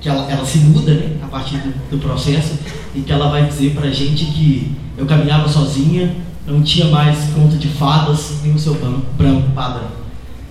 [0.00, 2.58] que ela, ela se muda né, a partir do, do, processo
[2.94, 7.56] e que ela vai dizer pra gente que eu caminhava sozinha, não tinha mais conto
[7.56, 9.88] de fadas nem o seu branco, branco padrão.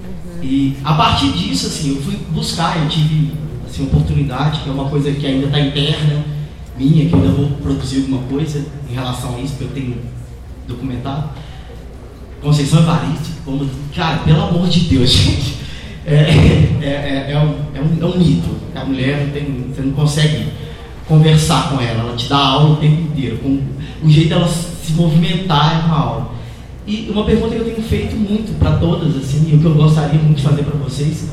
[0.04, 0.44] Uhum.
[0.44, 3.34] E a partir disso, assim, eu fui buscar, eu tive
[3.68, 6.24] assim, oportunidade, que é uma coisa que ainda está interna,
[6.78, 9.98] minha, que eu ainda vou produzir alguma coisa em relação a isso, que eu tenho
[10.68, 11.30] documentado
[12.44, 15.56] Conceição Evaristo, como, cara, pelo amor de Deus, gente,
[16.06, 18.50] é, é, é, é, um, é, um, é um mito.
[18.76, 20.48] A mulher tem, você não consegue
[21.08, 23.38] conversar com ela, ela te dá aula o tempo inteiro.
[23.38, 23.60] Com,
[24.04, 26.32] o jeito dela se movimentar é uma aula.
[26.86, 29.74] E uma pergunta que eu tenho feito muito para todas, assim, e o que eu
[29.74, 31.30] gostaria muito de fazer para vocês,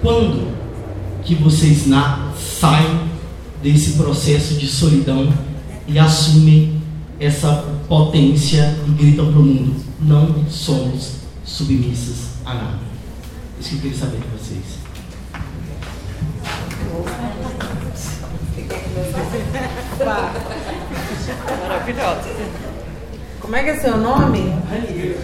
[0.00, 0.52] quando
[1.24, 3.00] que vocês na, saem
[3.60, 5.32] desse processo de solidão
[5.88, 6.79] e assumem
[7.20, 12.78] essa potência e gritam para o mundo: não somos submissas a nada.
[13.60, 14.80] Isso que eu queria saber de vocês.
[21.60, 22.28] Maravilhosa.
[23.40, 24.54] Como é que é seu nome?
[24.70, 25.16] Ranier.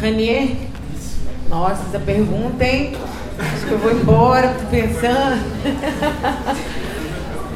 [0.00, 0.56] Ranier?
[1.50, 2.96] Nossa, essa pergunta, hein?
[3.38, 5.42] Acho que eu vou embora, tô pensando.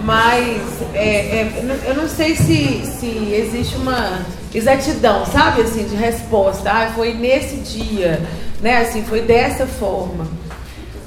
[0.06, 0.62] Mas
[0.94, 6.70] é, é, eu não sei se, se existe uma exatidão, sabe, assim, de resposta.
[6.70, 8.22] Ah, foi nesse dia,
[8.62, 8.82] né?
[8.82, 10.28] Assim, foi dessa forma.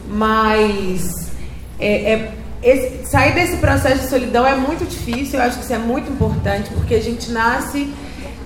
[0.06, 1.32] Mas
[1.80, 2.32] é, é
[2.62, 5.39] esse, sair desse processo de solidão é muito difícil.
[5.39, 7.89] Eu acho que isso é muito importante porque a gente nasce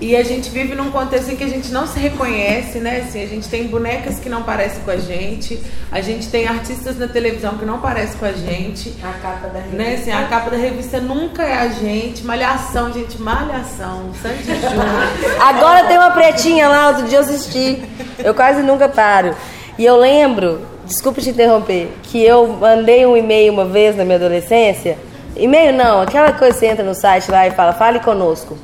[0.00, 3.04] E a gente vive num contexto em que a gente não se reconhece, né?
[3.06, 6.98] Assim, a gente tem bonecas que não parecem com a gente, a gente tem artistas
[6.98, 8.92] na televisão que não parecem com a gente.
[9.02, 9.76] A capa da revista.
[9.76, 9.94] Né?
[9.94, 12.24] Assim, a capa da revista nunca é a gente.
[12.24, 14.10] Malhação, gente, malhação.
[14.20, 15.38] Sandy Júnior.
[15.40, 17.82] Agora tem uma pretinha lá, outro dia eu assisti.
[18.18, 19.34] Eu quase nunca paro.
[19.78, 24.16] E eu lembro, desculpa te interromper, que eu mandei um e-mail uma vez na minha
[24.16, 24.98] adolescência.
[25.36, 28.56] E-mail não, aquela coisa que você entra no site lá e fala, fale conosco.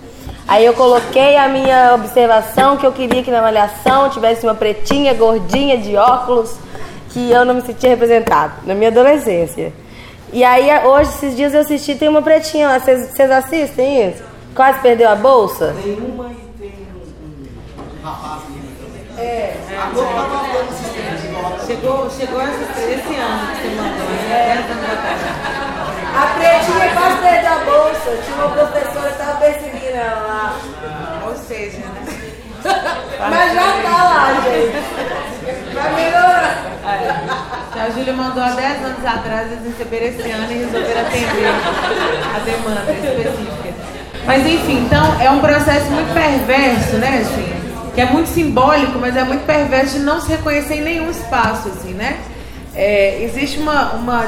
[0.51, 5.14] Aí eu coloquei a minha observação que eu queria que na malhação tivesse uma pretinha,
[5.14, 6.57] gordinha, de óculos,
[7.11, 9.72] que eu não me sentia representado, na minha adolescência.
[10.32, 12.80] E aí hoje, esses dias eu assisti, tem uma pretinha lá.
[12.80, 14.24] Vocês assistem isso?
[14.53, 15.72] Quase perdeu a bolsa?
[15.80, 19.24] Tem uma e tem um, um rapaz lindo também.
[19.24, 21.64] É, A Globo tá mandando sistema de nota.
[21.64, 24.66] Chegou, chegou esse, esse ano que você mandou, né?
[24.92, 25.20] Atrás.
[26.12, 28.18] A pretinha quase perdeu a bolsa.
[28.24, 30.61] Tinha uma professora que tava perseguindo lá.
[31.26, 32.05] Ou seja, né?
[33.30, 35.74] Mas já tá lá, gente.
[35.74, 36.70] Vai melhorar.
[36.86, 37.80] É.
[37.80, 41.46] A Júlia mandou há 10 anos atrás, eles receberam esse ano e resolveram atender
[42.34, 43.74] a demanda específica.
[44.26, 47.22] Mas enfim, então é um processo muito perverso, né?
[47.22, 51.11] Assim, que é muito simbólico, mas é muito perverso de não se reconhecer em nenhum
[51.11, 52.18] espaço, assim, né?
[52.74, 54.26] É, existe uma, uma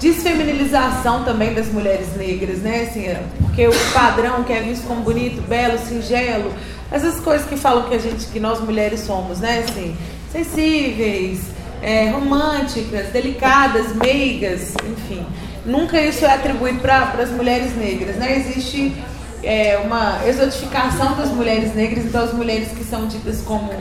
[0.00, 2.86] desfeminilização também das mulheres negras, né?
[2.88, 6.52] Assim, é, porque o padrão que é visto como bonito, belo, singelo,
[6.90, 9.64] essas coisas que falam que a gente, que nós mulheres somos, né?
[9.68, 9.96] Assim,
[10.32, 11.40] sensíveis,
[11.82, 15.24] é, românticas, delicadas, meigas, enfim.
[15.66, 18.38] Nunca isso é atribuído para as mulheres negras, né?
[18.38, 18.94] Existe
[19.42, 23.72] é, uma exotificação das mulheres negras, então as mulheres que são ditas como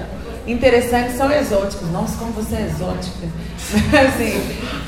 [0.48, 1.90] interessantes são exóticas.
[1.92, 3.28] Nossa, como você é exótica.
[4.08, 4.42] assim,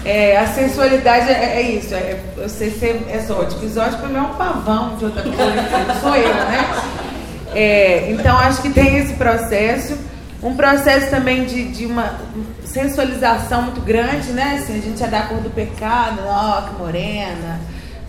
[0.05, 3.66] é, a sensualidade é, é isso, é você ser exótico.
[3.66, 6.70] Exótico para é um pavão de outra coisa, sou eu, né?
[7.53, 9.97] É, então acho que tem esse processo.
[10.41, 12.14] Um processo também de, de uma
[12.64, 14.60] sensualização muito grande, né?
[14.62, 17.60] Assim, a gente é da cor do pecado, ó, que morena,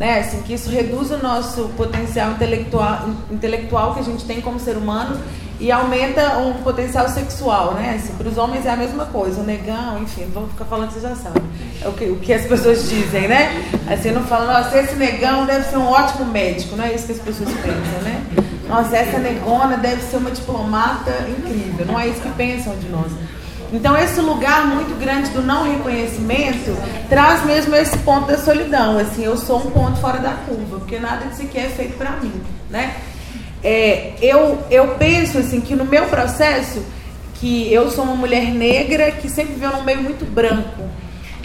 [0.00, 0.20] né?
[0.20, 4.78] Assim, que isso reduz o nosso potencial intelectual, intelectual que a gente tem como ser
[4.78, 5.20] humano
[5.60, 7.96] e aumenta um potencial sexual, né?
[7.96, 11.02] Assim, para os homens é a mesma coisa, o negão, enfim, vou ficar falando vocês
[11.02, 11.42] já sabem.
[11.82, 13.62] É o que, o que as pessoas dizem, né?
[13.92, 17.12] Assim, não falam, nossa, esse negão deve ser um ótimo médico, não é isso que
[17.12, 18.24] as pessoas pensam, né?
[18.70, 23.12] Nossa, essa negona deve ser uma diplomata incrível, não é isso que pensam de nós.
[23.72, 26.76] Então, esse lugar muito grande do não reconhecimento
[27.08, 28.98] traz mesmo esse ponto da solidão.
[28.98, 32.10] Assim, eu sou um ponto fora da curva, porque nada disso aqui é feito para
[32.12, 32.32] mim,
[32.68, 32.96] né?
[33.62, 36.82] É, eu, eu penso assim que no meu processo,
[37.34, 40.82] que eu sou uma mulher negra que sempre viveu num meio muito branco.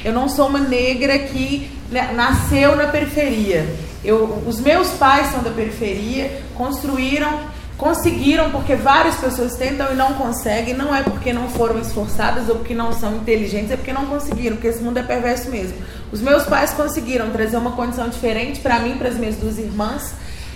[0.03, 3.67] Eu não sou uma negra que né, nasceu na periferia.
[4.03, 7.39] Eu, os meus pais são da periferia, construíram,
[7.85, 10.73] conseguiram, porque várias pessoas tentam e não conseguem.
[10.73, 14.55] Não é porque não foram esforçadas ou porque não são inteligentes, é porque não conseguiram,
[14.55, 15.77] porque esse mundo é perverso mesmo.
[16.11, 20.15] Os meus pais conseguiram trazer uma condição diferente para mim, para as minhas duas irmãs.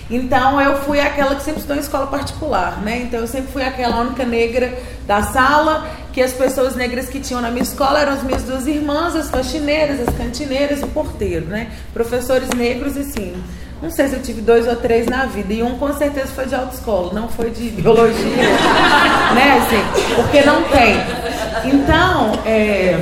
[0.09, 3.03] Então eu fui aquela que sempre estudou em escola particular, né?
[3.03, 4.75] Então eu sempre fui aquela única negra
[5.05, 8.65] da sala, que as pessoas negras que tinham na minha escola eram as minhas duas
[8.65, 11.69] irmãs, as faxineiras, as cantineiras o porteiro, né?
[11.93, 13.35] Professores negros e sim.
[13.81, 16.45] Não sei se eu tive dois ou três na vida, e um com certeza foi
[16.45, 18.13] de autoescola, não foi de biologia,
[19.33, 19.57] né?
[19.57, 20.97] Assim, porque não tem.
[21.63, 23.01] Então, é,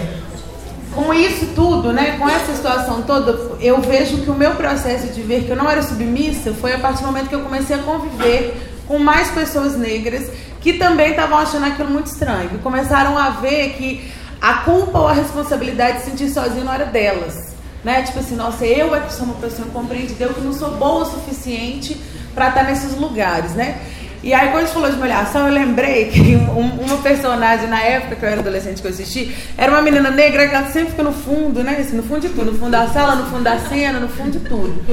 [0.94, 5.22] com isso tudo, né, com essa situação toda, eu vejo que o meu processo de
[5.22, 7.80] ver que eu não era submissa foi a partir do momento que eu comecei a
[7.80, 8.56] conviver
[8.88, 10.30] com mais pessoas negras
[10.62, 15.08] que também estavam achando aquilo muito estranho, que começaram a ver que a culpa ou
[15.08, 17.57] a responsabilidade de se sentir sozinho não era delas.
[17.88, 18.02] Né?
[18.02, 21.04] Tipo assim, nossa, eu é que sou uma pessoa compreendida, eu que não sou boa
[21.04, 21.96] o suficiente
[22.36, 23.80] para estar nesses lugares, né?
[24.22, 27.82] E aí, quando a gente falou de malhação, eu lembrei que um, uma personagem na
[27.82, 30.90] época que eu era adolescente que eu assisti era uma menina negra que ela sempre
[30.90, 31.78] fica no fundo, né?
[31.80, 34.32] Assim, no fundo de tudo, no fundo da sala, no fundo da cena, no fundo
[34.32, 34.84] de tudo.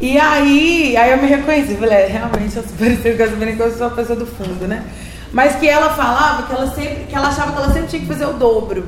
[0.00, 3.60] E aí, aí eu me reconheci, falei, é, realmente eu sou parecida com essa que
[3.60, 4.84] eu sou a pessoa do fundo, né?
[5.32, 8.06] Mas que ela falava que ela sempre, que ela achava que ela sempre tinha que
[8.06, 8.86] fazer o dobro.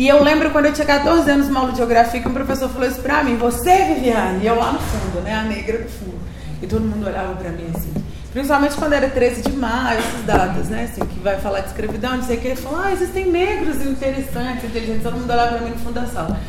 [0.00, 2.70] E eu lembro quando eu tinha 14 anos no aula de geografia que um professor
[2.70, 5.34] falou isso pra mim, você, Viviane, e eu lá no fundo, né?
[5.34, 6.18] A negra do fundo.
[6.62, 7.92] E todo mundo olhava pra mim assim.
[8.32, 10.88] Principalmente quando era 13 de maio, essas datas, né?
[10.90, 12.48] Assim, que vai falar de escravidão, não sei o que.
[12.48, 15.02] Ele falou, ah, existem negros interessantes, inteligentes.
[15.02, 16.40] Todo mundo olhava pra mim no fundo da sala.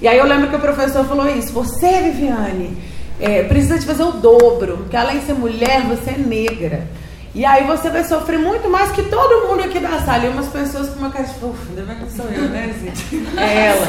[0.00, 1.52] E aí eu lembro que o professor falou isso.
[1.52, 2.78] Você, Viviane,
[3.18, 4.76] é, precisa de fazer o dobro.
[4.76, 6.86] Porque além de ser mulher, você é negra.
[7.32, 10.24] E aí você vai sofrer muito mais que todo mundo aqui da sala.
[10.24, 12.74] E umas pessoas com uma cara tipo, ufa, ainda bem que sou eu, né?
[12.74, 13.86] Assim, é ela.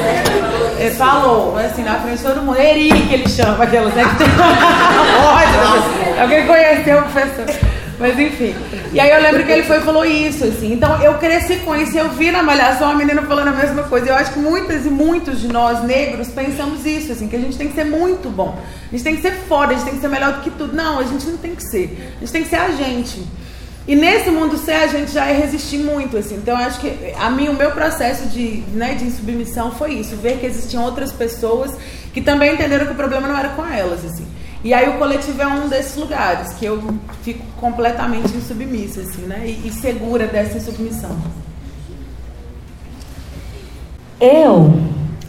[0.78, 2.56] Ele falou, assim, na frente de todo mundo.
[2.56, 4.04] Eri, que ele chama aquelas, né?
[4.04, 4.46] Que tem uma
[5.34, 6.22] ódio.
[6.22, 7.71] Alguém conheceu o professor.
[8.02, 8.52] Mas enfim.
[8.92, 10.72] E aí eu lembro que ele foi e falou isso, assim.
[10.72, 11.96] Então eu cresci com isso.
[11.96, 14.08] Eu vi na malhação a menina falando a mesma coisa.
[14.08, 17.56] Eu acho que muitas e muitos de nós negros pensamos isso, assim, que a gente
[17.56, 18.58] tem que ser muito bom.
[18.88, 20.74] A gente tem que ser foda, a gente tem que ser melhor do que tudo.
[20.74, 22.12] Não, a gente não tem que ser.
[22.16, 23.22] A gente tem que ser a gente.
[23.86, 26.34] E nesse mundo ser a gente já é resistir muito, assim.
[26.34, 30.16] Então eu acho que a mim o meu processo de, né, de insubmissão foi isso,
[30.16, 31.72] ver que existiam outras pessoas
[32.12, 34.26] que também entenderam que o problema não era com elas, assim.
[34.64, 36.80] E aí o coletivo é um desses lugares que eu
[37.22, 39.42] fico completamente insubmissa, assim, né?
[39.44, 41.16] E, e segura dessa insubmissão.
[44.20, 44.72] Eu,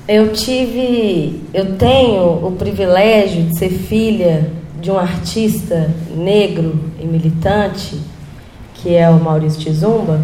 [0.07, 7.99] eu tive, eu tenho o privilégio de ser filha de um artista negro e militante
[8.83, 10.23] que é o Maurício Tizumba.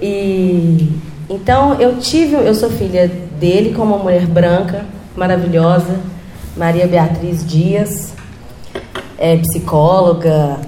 [0.00, 0.90] E
[1.28, 3.06] então eu tive, eu sou filha
[3.38, 6.00] dele como uma mulher branca, maravilhosa,
[6.56, 8.12] Maria Beatriz Dias,
[9.18, 10.58] é psicóloga,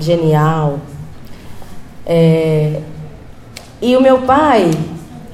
[0.00, 0.80] genial.
[2.04, 2.80] É,
[3.80, 4.70] e o meu pai,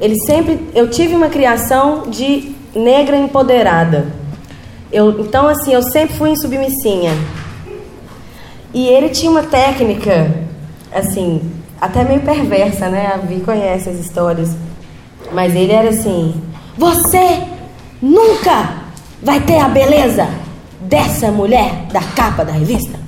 [0.01, 4.07] ele sempre, eu tive uma criação de negra empoderada.
[4.93, 7.13] Eu, então assim, eu sempre fui em submissinha.
[8.75, 10.35] E ele tinha uma técnica
[10.93, 11.41] assim,
[11.81, 13.13] até meio perversa, né?
[13.15, 14.55] A Vi conhece as histórias.
[15.33, 16.35] Mas ele era assim:
[16.77, 17.43] Você
[18.01, 18.82] nunca
[19.23, 20.29] vai ter a beleza
[20.81, 22.99] dessa mulher da capa da revista.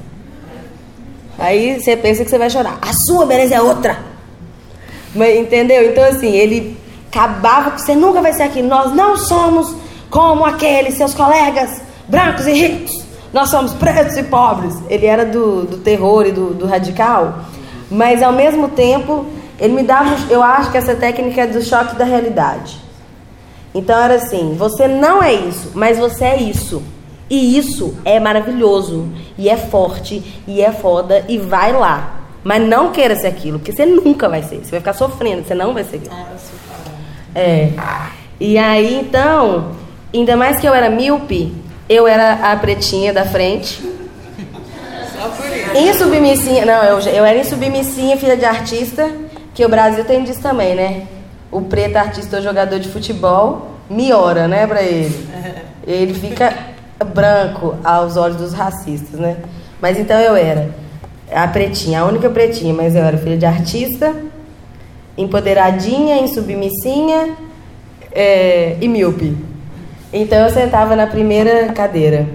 [1.39, 2.79] Aí você pensa que você vai chorar.
[2.81, 3.99] A sua beleza é outra.
[5.15, 5.91] Mas, entendeu?
[5.91, 6.79] Então, assim, ele
[7.11, 8.63] acabava que você nunca vai ser aqui.
[8.63, 9.75] Nós não somos
[10.11, 13.05] como aqueles seus colegas brancos e ricos.
[13.33, 14.75] Nós somos pretos e pobres.
[14.89, 17.41] Ele era do, do terror e do, do radical.
[17.91, 19.27] Mas ao mesmo tempo,
[19.59, 22.84] ele me dava, eu acho que essa técnica é do choque da realidade.
[23.75, 26.83] Então era assim: você não é isso, mas você é isso.
[27.29, 32.21] E isso é maravilhoso, e é forte, e é foda, e vai lá.
[32.45, 34.57] Mas não queira ser aquilo, porque você nunca vai ser.
[34.57, 36.15] Você vai ficar sofrendo, você não vai ser aquilo.
[37.35, 37.71] É.
[38.39, 39.73] E aí, então,
[40.13, 41.55] ainda mais que eu era míope,
[41.89, 43.83] eu era a pretinha da frente.
[45.75, 49.11] Em submissinha, não, eu, eu era em submissinha, filha de artista,
[49.55, 51.07] que o Brasil tem disso também, né?
[51.55, 55.15] O preto artista ou jogador de futebol, miora, né, pra ele.
[55.87, 56.51] Ele fica
[57.13, 59.37] branco aos olhos dos racistas, né?
[59.83, 60.71] Mas então eu era
[61.31, 64.15] a pretinha, a única pretinha, mas eu era filha de artista,
[65.17, 67.37] empoderadinha, em submissinha
[68.11, 69.37] é, e míope.
[70.11, 72.27] Então eu sentava na primeira cadeira.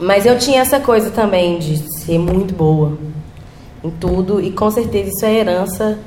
[0.00, 2.98] Mas eu tinha essa coisa também de ser muito boa
[3.84, 5.98] em tudo e com certeza isso é herança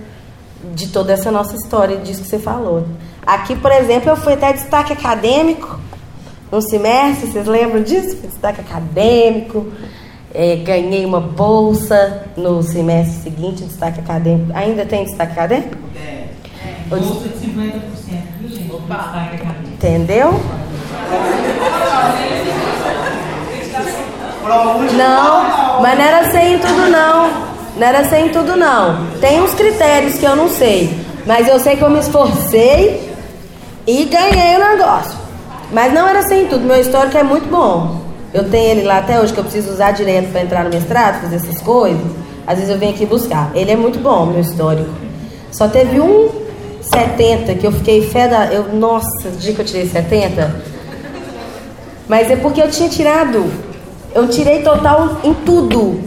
[0.73, 2.85] de toda essa nossa história disso que você falou.
[3.25, 5.79] Aqui, por exemplo, eu fui até destaque acadêmico
[6.51, 8.17] no semestre, vocês lembram disso?
[8.17, 9.67] Fui destaque acadêmico,
[10.33, 14.51] é, ganhei uma bolsa no semestre seguinte, destaque acadêmico.
[14.55, 15.77] Ainda tem destaque acadêmico?
[15.95, 15.99] É.
[15.99, 17.81] é bolsa de 50%,
[18.39, 18.71] viu, gente?
[18.71, 18.95] Opa.
[18.95, 19.73] Destaque acadêmico.
[19.73, 20.39] Entendeu?
[24.97, 27.52] Não, mas não era sem tudo não.
[27.75, 29.07] Não era sem tudo não.
[29.19, 30.95] Tem uns critérios que eu não sei.
[31.25, 33.11] Mas eu sei que eu me esforcei
[33.87, 35.17] e ganhei o negócio.
[35.71, 36.65] Mas não era sem tudo.
[36.65, 38.01] Meu histórico é muito bom.
[38.33, 41.21] Eu tenho ele lá até hoje que eu preciso usar direto para entrar no mestrado,
[41.21, 42.01] fazer essas coisas.
[42.45, 43.51] Às vezes eu venho aqui buscar.
[43.55, 44.89] Ele é muito bom, meu histórico.
[45.51, 46.29] Só teve um
[46.81, 48.45] 70 que eu fiquei fé da.
[48.45, 50.73] Eu, nossa, o dia que eu tirei 70.
[52.07, 53.49] Mas é porque eu tinha tirado
[54.13, 55.99] eu tirei total em tudo.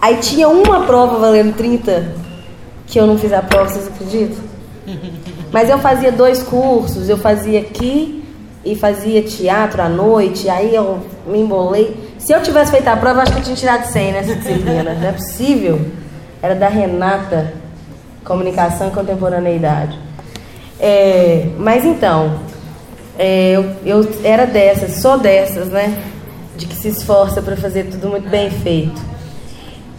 [0.00, 2.14] Aí tinha uma prova valendo 30
[2.86, 4.38] que eu não fiz a prova, vocês acreditam?
[5.52, 8.24] Mas eu fazia dois cursos, eu fazia aqui
[8.64, 12.14] e fazia teatro à noite, aí eu me embolei.
[12.18, 14.94] Se eu tivesse feito a prova, acho que eu tinha tirado 100 nessa disciplina.
[14.94, 15.80] Não é possível.
[16.42, 17.52] Era da Renata,
[18.24, 19.98] Comunicação e Contemporaneidade.
[20.78, 22.38] É, mas então,
[23.18, 25.96] é, eu, eu era dessas, sou dessas, né?
[26.58, 29.00] de que se esforça para fazer tudo muito bem feito.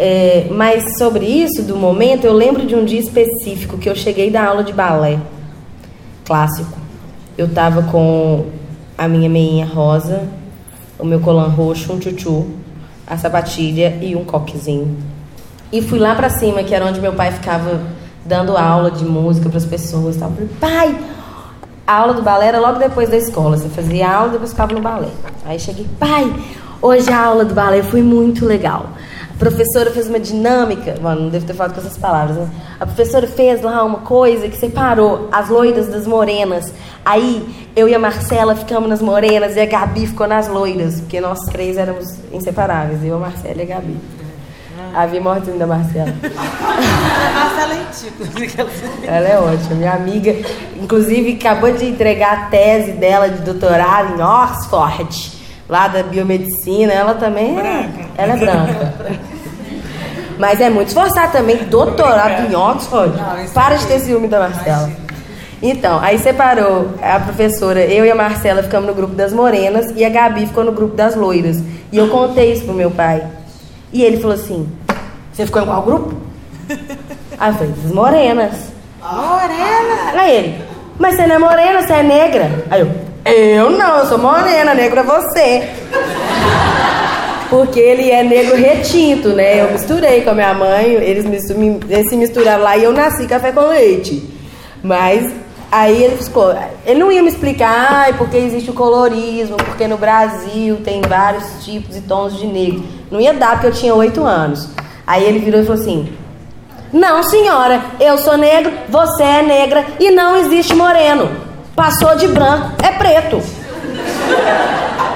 [0.01, 4.31] É, mas sobre isso, do momento, eu lembro de um dia específico que eu cheguei
[4.31, 5.19] da aula de balé
[6.23, 6.77] clássico.
[7.37, 8.45] Eu estava com
[8.97, 10.23] a minha meinha rosa,
[10.97, 12.47] o meu colan roxo, um tchutchu,
[13.05, 14.95] a sapatilha e um coquezinho.
[15.71, 17.81] E fui lá para cima, que era onde meu pai ficava
[18.25, 20.15] dando aula de música para as pessoas.
[20.15, 20.31] Tal.
[20.31, 20.97] Falei, pai,
[21.85, 23.57] a aula do balé era logo depois da escola.
[23.57, 25.09] Você fazia aula e depois ficava no balé.
[25.45, 26.31] Aí cheguei, pai,
[26.81, 28.87] hoje a aula do balé foi muito legal.
[29.39, 32.49] Professora fez uma dinâmica, mano, não devo ter falado com essas palavras, né?
[32.77, 36.73] A professora fez lá uma coisa que separou as loiras das morenas.
[37.05, 41.21] Aí eu e a Marcela ficamos nas morenas e a Gabi ficou nas loiras, porque
[41.21, 43.97] nós três éramos inseparáveis, eu, a Marcela e a Gabi.
[44.93, 46.13] A Vi Mortinho da Marcela.
[47.33, 48.67] Marcela é antiga.
[49.03, 50.35] Ela é ótima, minha amiga.
[50.81, 55.38] Inclusive, acabou de entregar a tese dela de doutorado em Oxford,
[55.69, 56.91] lá da biomedicina.
[56.91, 57.61] Ela também é.
[57.61, 58.05] Branca.
[58.17, 58.93] Ela é branca.
[60.39, 63.15] Mas é muito esforçada também, doutorado em Oxford.
[63.15, 64.89] Não, Para é de ter ciúme da Marcela.
[65.61, 70.05] Então, aí separou a professora, eu e a Marcela ficamos no grupo das morenas e
[70.05, 71.61] a Gabi ficou no grupo das loiras.
[71.91, 73.21] E eu contei isso pro meu pai.
[73.91, 74.69] E ele falou assim:
[75.33, 76.13] Você ficou em qual grupo?
[77.37, 78.53] Aí eu falei: Das morenas.
[79.01, 80.21] Morena.
[80.21, 80.63] Aí ele:
[80.97, 82.65] Mas você não é morena, você é negra.
[82.71, 85.69] Aí eu: Eu não, eu sou morena, negro é você.
[87.49, 89.61] Porque ele é negro retinto, né?
[89.61, 93.51] Eu misturei com a minha mãe, eles, eles se misturaram lá e eu nasci café
[93.51, 94.23] com leite.
[94.83, 95.33] Mas
[95.71, 96.55] aí ele ficou.
[96.85, 101.63] Ele não ia me explicar, ai, porque existe o colorismo, porque no Brasil tem vários
[101.63, 102.83] tipos e tons de negro.
[103.11, 104.69] Não ia dar porque eu tinha oito anos.
[105.05, 106.13] Aí ele virou e falou assim:
[106.93, 111.38] Não, senhora, eu sou negro, você é negra e não existe moreno.
[111.79, 113.41] Passou de branco, é preto.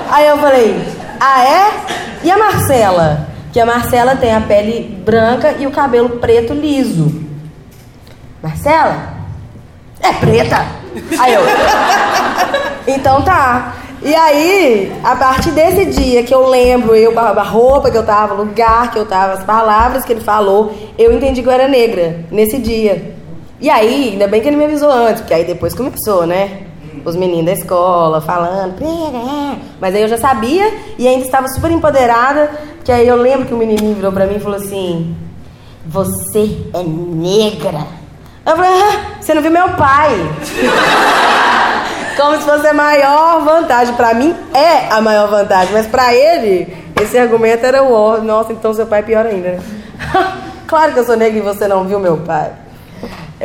[0.09, 0.82] Aí eu falei,
[1.20, 1.72] ah é?
[2.24, 3.28] E a Marcela?
[3.51, 7.22] Que a Marcela tem a pele branca e o cabelo preto liso.
[8.41, 8.95] Marcela?
[9.99, 10.66] É preta.
[11.20, 11.41] Aí eu.
[12.88, 13.74] Então tá.
[14.01, 18.36] E aí, a partir desse dia que eu lembro, eu a roupa que eu tava,
[18.36, 21.68] o lugar que eu tava, as palavras que ele falou, eu entendi que eu era
[21.68, 23.22] negra nesse dia.
[23.64, 26.64] E aí, ainda bem que ele me avisou antes, porque aí depois começou, né?
[27.05, 28.76] Os meninos da escola falando,
[29.80, 32.51] mas aí eu já sabia e ainda estava super empoderada,
[32.84, 35.16] que aí eu lembro que o menininho virou pra mim e falou assim:
[35.86, 37.88] Você é negra.
[38.45, 40.11] Eu falei, ah, você não viu meu pai?
[42.20, 43.95] Como se fosse a maior vantagem.
[43.95, 46.68] Pra mim é a maior vantagem, mas pra ele,
[47.01, 48.18] esse argumento era o ó.
[48.18, 49.51] Nossa, então seu pai é pior ainda.
[49.51, 49.59] né?
[50.68, 52.51] claro que eu sou negra e você não viu meu pai.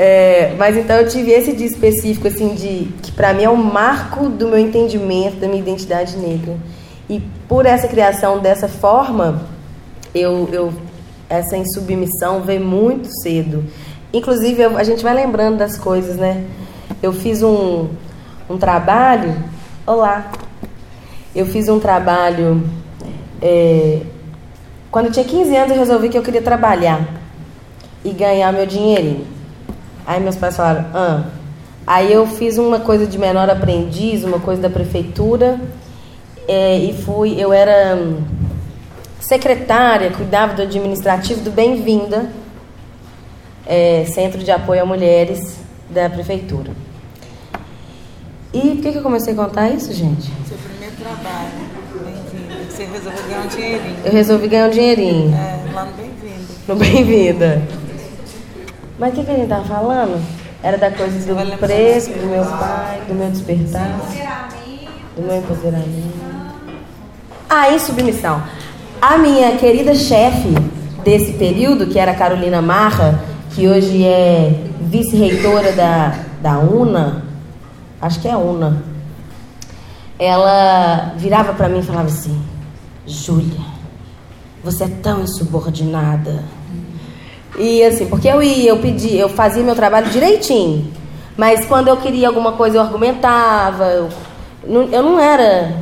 [0.01, 3.57] É, mas então eu tive esse dia específico, assim, de que pra mim é um
[3.57, 6.57] marco do meu entendimento da minha identidade negra.
[7.11, 9.43] E por essa criação dessa forma,
[10.15, 10.73] eu, eu
[11.29, 13.65] essa insubmissão veio muito cedo.
[14.13, 16.45] Inclusive, eu- a gente vai lembrando das coisas, né?
[17.03, 17.89] Eu fiz um,
[18.49, 19.35] um trabalho.
[19.85, 20.31] Olá!
[21.35, 22.63] Eu fiz um trabalho.
[23.43, 24.01] é,
[24.93, 27.05] quando eu tinha 15 anos, eu resolvi que eu queria trabalhar
[28.05, 29.38] e ganhar meu dinheirinho.
[30.09, 31.25] Aí meus pais falaram, ah.
[31.87, 35.61] Aí eu fiz uma coisa de menor aprendiz, uma coisa da prefeitura,
[36.49, 38.23] é, e fui, eu era hum,
[39.21, 42.31] secretária, cuidava do administrativo do Bem-vinda,
[43.67, 45.59] é, Centro de Apoio a Mulheres
[45.91, 46.71] da prefeitura.
[48.55, 50.31] E por que, que eu comecei a contar isso, gente?
[50.49, 51.69] Seu primeiro trabalho.
[52.71, 53.97] Você resolveu ganhar um dinheirinho.
[54.07, 56.47] Eu resolvi ganhar um dinheirinho É, lá no Bem-vindo.
[56.67, 57.63] no Bem-vinda.
[58.99, 60.21] Mas o que, que a gente tava falando?
[60.63, 64.01] Era da coisa do preço, do meu pai, do meu despertar,
[65.15, 66.19] do meu empoderamento.
[67.49, 68.43] Ah, em submissão.
[69.01, 70.53] A minha querida chefe
[71.05, 73.21] desse período, que era a Carolina Marra,
[73.55, 77.25] que hoje é vice-reitora da, da UNA,
[78.01, 78.83] acho que é UNA,
[80.19, 82.43] ela virava pra mim e falava assim:
[83.07, 83.61] Júlia,
[84.65, 86.43] você é tão insubordinada.
[87.57, 90.93] E assim, porque eu ia, eu pedia, eu fazia meu trabalho direitinho.
[91.37, 93.85] Mas quando eu queria alguma coisa, eu argumentava.
[93.85, 94.09] Eu
[94.67, 95.73] não, eu não era.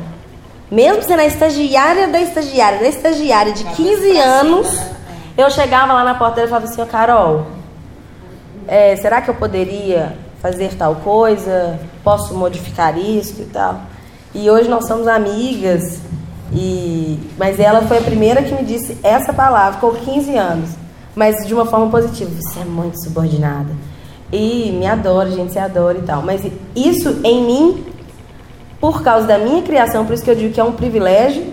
[0.69, 4.79] Mesmo sendo a estagiária da estagiária, da estagiária de 15 anos,
[5.37, 7.47] eu chegava lá na porta dela e falava assim, Carol,
[8.67, 11.79] é, será que eu poderia fazer tal coisa?
[12.03, 13.81] Posso modificar isso e tal?
[14.35, 15.99] E hoje nós somos amigas,
[16.51, 20.69] e mas ela foi a primeira que me disse essa palavra com 15 anos,
[21.17, 22.29] mas de uma forma positiva.
[22.29, 23.71] Você é muito subordinada.
[24.31, 26.21] E me adora, gente se adora e tal.
[26.21, 26.45] Mas
[26.75, 27.85] isso em mim,
[28.79, 31.43] por causa da minha criação, por isso que eu digo que é um privilégio,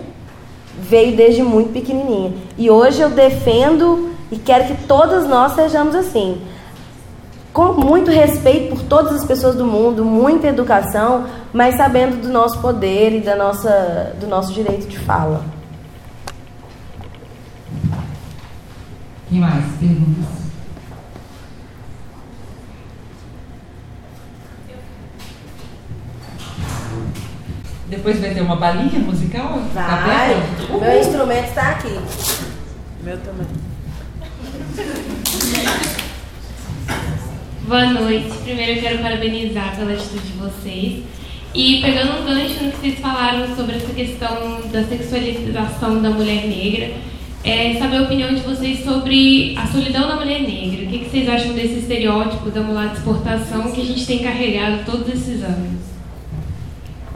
[0.79, 2.31] veio desde muito pequenininha.
[2.59, 6.39] E hoje eu defendo e quero que todas nós sejamos assim
[7.51, 12.59] com muito respeito por todas as pessoas do mundo, muita educação, mas sabendo do nosso
[12.59, 15.54] poder e da nossa, do nosso direito de fala.
[19.29, 19.65] Quem mais?
[19.79, 20.45] Perguntas?
[27.87, 29.61] Depois vai ter uma balinha musical?
[29.73, 30.79] Tá aberto?
[30.79, 31.99] Meu instrumento está aqui.
[33.03, 33.47] Meu também.
[37.67, 38.37] Boa noite.
[38.43, 41.03] Primeiro eu quero parabenizar pela atitude de vocês.
[41.53, 46.45] E pegando um gancho no que vocês falaram sobre essa questão da sexualização da mulher
[46.47, 46.93] negra,
[47.45, 50.85] é saber a opinião de vocês sobre a solidão da mulher negra.
[50.85, 54.23] O que, que vocês acham desse estereótipo da mulata de exportação que a gente tem
[54.23, 55.79] carregado todos esses anos?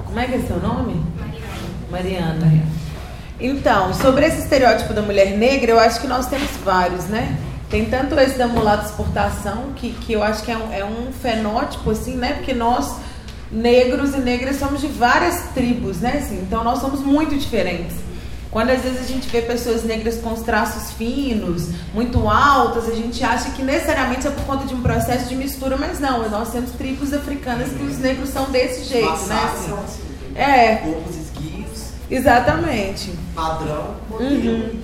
[0.05, 1.01] Como é que é seu nome?
[1.89, 2.35] Mariana.
[2.35, 2.67] Mariana.
[3.39, 7.35] Então, sobre esse estereótipo da mulher negra, eu acho que nós temos vários, né?
[7.67, 11.11] Tem tanto esse da mulata exportação, que, que eu acho que é um, é um
[11.11, 12.33] fenótipo, assim, né?
[12.33, 12.97] Porque nós,
[13.51, 16.21] negros e negras, somos de várias tribos, né?
[16.23, 18.08] Assim, então, nós somos muito diferentes.
[18.51, 22.95] Quando às vezes a gente vê pessoas negras com os traços finos, muito altas, a
[22.95, 26.51] gente acha que necessariamente é por conta de um processo de mistura, mas não, nós
[26.51, 29.51] temos tribos africanas que os negros são desse jeito, né?
[29.53, 30.01] Assim.
[30.33, 30.75] É.
[30.77, 31.89] Corpos esguios.
[32.09, 33.13] Exatamente.
[33.35, 33.95] Padrão.
[34.09, 34.79] Uhum.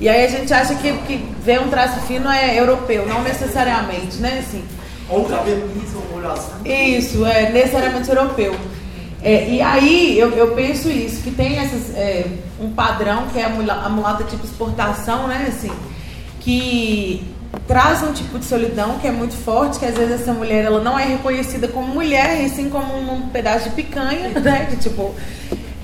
[0.00, 4.18] E aí a gente acha que, que ver um traço fino é europeu, não necessariamente,
[4.18, 4.44] né?
[4.46, 4.62] Assim.
[5.08, 6.52] Ou cabelo liso, ou olho azul.
[6.66, 8.54] Isso, é necessariamente europeu.
[9.22, 12.24] É, e aí eu, eu penso isso, que tem essas, é,
[12.60, 15.46] um padrão que é a mulata, a mulata tipo exportação, né?
[15.48, 15.72] Assim,
[16.40, 17.26] que
[17.66, 20.80] traz um tipo de solidão que é muito forte, que às vezes essa mulher ela
[20.80, 24.66] não é reconhecida como mulher, e sim como um pedaço de picanha, né?
[24.70, 25.14] Que tipo.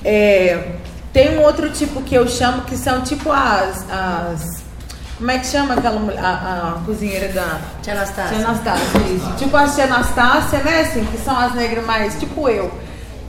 [0.05, 0.73] É,
[1.13, 3.85] tem um outro tipo que eu chamo que são tipo as.
[3.91, 4.65] as
[5.17, 7.61] como é que chama aquela a, a cozinheira da.
[7.83, 8.37] Tia Anastácia.
[8.37, 9.33] Tia Anastácia, isso.
[9.39, 10.81] Tipo a Tia Anastácia, né?
[10.83, 12.19] Assim, que são as negras mais.
[12.19, 12.71] Tipo eu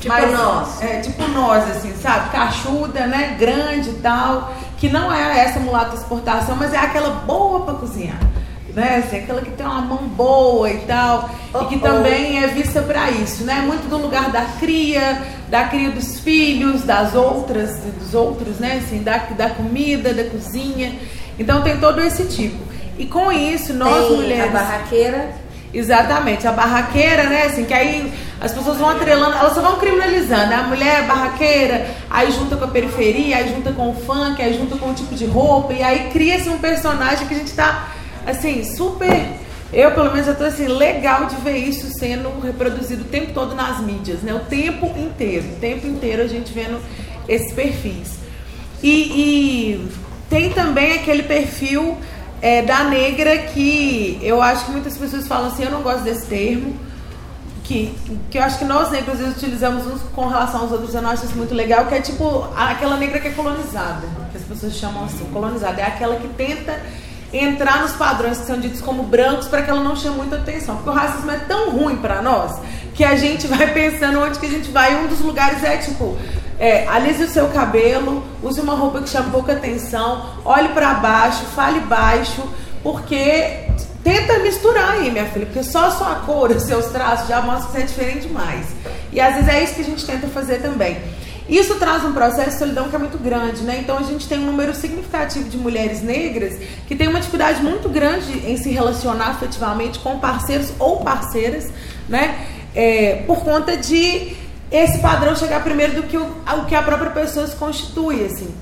[0.06, 0.82] Tipo Mas, nós.
[0.84, 2.30] É, tipo nós, assim, sabe?
[2.30, 3.36] Cachuda, né?
[3.40, 4.54] Grande e tal.
[4.78, 8.20] Que não é essa mulata exportação, mas é aquela boa para cozinhar.
[8.72, 9.04] Né?
[9.04, 11.28] Assim, aquela que tem uma mão boa e tal.
[11.52, 11.80] Oh, e que oh.
[11.80, 13.64] também é vista para isso, né?
[13.66, 18.84] Muito do lugar da cria, da cria dos filhos, das outras, dos outros, né?
[18.86, 21.00] Assim, da, da comida, da cozinha.
[21.40, 22.64] Então tem todo esse tipo.
[23.00, 24.50] E com isso, nós tem mulheres.
[24.50, 25.45] A barraqueira
[25.76, 27.44] Exatamente, a barraqueira, né?
[27.48, 28.10] Assim, que aí
[28.40, 30.54] as pessoas vão atrelando, elas só vão criminalizando.
[30.54, 34.58] A mulher é barraqueira, aí junta com a periferia, aí junta com o funk, aí
[34.58, 37.90] junta com o tipo de roupa, e aí cria-se um personagem que a gente tá,
[38.26, 39.34] assim, super.
[39.74, 43.54] Eu, pelo menos, eu tô assim, legal de ver isso sendo reproduzido o tempo todo
[43.54, 44.34] nas mídias, né?
[44.34, 46.80] O tempo inteiro, o tempo inteiro a gente vendo
[47.28, 48.14] esses perfis.
[48.82, 49.88] E, e
[50.30, 51.98] tem também aquele perfil
[52.46, 56.28] é, da negra que eu acho que muitas pessoas falam assim, eu não gosto desse
[56.28, 56.76] termo,
[57.64, 57.92] que,
[58.30, 61.10] que eu acho que nós negros vezes, utilizamos uns com relação aos outros, eu não
[61.10, 64.76] acho isso muito legal, que é tipo aquela negra que é colonizada, que as pessoas
[64.76, 66.80] chamam assim, colonizada, é aquela que tenta
[67.34, 70.76] entrar nos padrões que são ditos como brancos para que ela não chame muita atenção,
[70.76, 72.60] porque o racismo é tão ruim para nós
[72.94, 76.16] que a gente vai pensando onde que a gente vai, um dos lugares é tipo
[76.60, 81.44] é, alise o seu cabelo, use uma roupa que chame pouca atenção, olhe para baixo,
[81.56, 82.44] fale baixo,
[82.82, 83.68] porque
[84.04, 87.68] tenta misturar aí, minha filha, porque só a sua cor, os seus traços já mostram
[87.68, 88.68] que você é diferente demais.
[89.12, 90.98] E às vezes é isso que a gente tenta fazer também.
[91.48, 93.78] Isso traz um processo de solidão que é muito grande, né?
[93.80, 97.88] Então a gente tem um número significativo de mulheres negras que tem uma dificuldade muito
[97.88, 101.72] grande em se relacionar afetivamente com parceiros ou parceiras,
[102.10, 102.48] né?
[102.74, 104.36] É, por conta de
[104.72, 106.26] esse padrão chegar primeiro do que o,
[106.68, 108.54] que a própria pessoa se constitui, assim.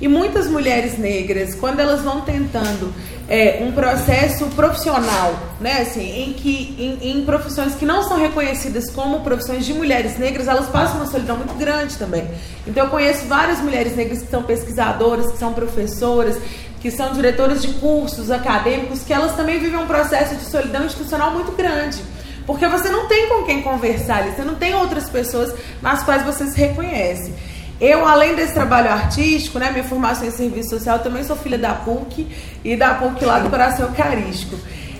[0.00, 2.92] E muitas mulheres negras, quando elas vão tentando
[3.28, 8.90] é, um processo profissional, né, assim, em que em, em, profissões que não são reconhecidas
[8.90, 12.28] como profissões de mulheres negras, elas passam uma solidão muito grande também.
[12.66, 16.36] Então eu conheço várias mulheres negras que são pesquisadoras, que são professoras,
[16.80, 21.30] que são diretoras de cursos acadêmicos, que elas também vivem um processo de solidão institucional
[21.30, 22.02] muito grande.
[22.46, 26.24] Porque você não tem com quem conversar ali, você não tem outras pessoas nas quais
[26.24, 27.32] você se reconhece.
[27.80, 31.74] Eu, além desse trabalho artístico, né, minha formação em serviço social, também sou filha da
[31.74, 32.28] PUC
[32.64, 34.56] e da PUC lá do Coração Eucarístico.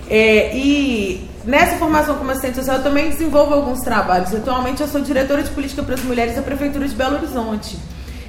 [0.09, 4.33] É, e nessa formação como assistente social eu também desenvolvo alguns trabalhos.
[4.35, 7.77] Atualmente eu sou diretora de política para as mulheres da Prefeitura de Belo Horizonte.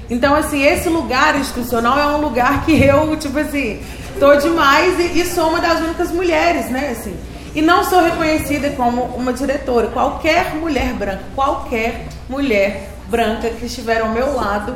[0.09, 3.81] Então, assim, esse lugar institucional é um lugar que eu, tipo assim,
[4.19, 7.15] tô demais e, e sou uma das únicas mulheres, né, assim.
[7.55, 9.87] E não sou reconhecida como uma diretora.
[9.87, 14.75] Qualquer mulher branca, qualquer mulher branca que estiver ao meu lado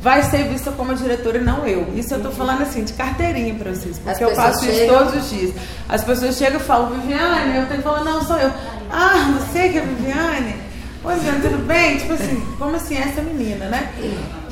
[0.00, 1.92] vai ser vista como diretora e não eu.
[1.94, 4.76] Isso eu estou falando assim, de carteirinha para vocês, porque eu faço chegam...
[4.76, 5.54] isso todos os dias.
[5.88, 8.50] As pessoas chegam e falam, Viviane, eu tenho que falar, não, sou eu.
[8.90, 10.54] Ah, você que é Viviane?
[11.02, 11.98] Oi, Viviane, tudo bem?
[11.98, 13.90] Tipo assim, como assim, essa menina, né?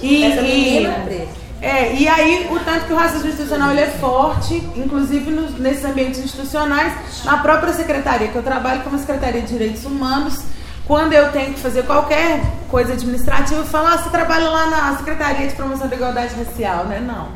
[0.02, 1.04] E, essa menina e...
[1.04, 1.47] preta.
[1.60, 5.84] É, e aí o tanto que o racismo institucional ele é forte, inclusive nos, nesses
[5.84, 6.92] ambientes institucionais,
[7.24, 10.44] na própria secretaria, que eu trabalho como secretaria de Direitos Humanos,
[10.88, 12.40] quando eu tenho que fazer qualquer
[12.70, 16.86] coisa administrativa, eu falo, ah, você trabalha lá na Secretaria de Promoção da Igualdade Racial,
[16.86, 16.98] né?
[16.98, 17.28] Não.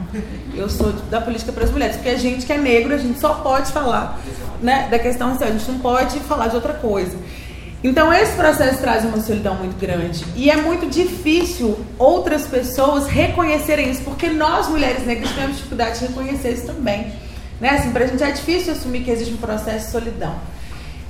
[0.55, 3.20] Eu sou da política para as mulheres, porque a gente que é negro, a gente
[3.20, 4.18] só pode falar
[4.62, 7.14] né, da questão racial, a gente não pode falar de outra coisa.
[7.85, 13.91] Então esse processo traz uma solidão muito grande e é muito difícil outras pessoas reconhecerem
[13.91, 17.12] isso, porque nós mulheres negras temos dificuldade de reconhecer isso também.
[17.61, 17.70] Né?
[17.70, 20.35] Assim, pra gente é difícil assumir que existe um processo de solidão.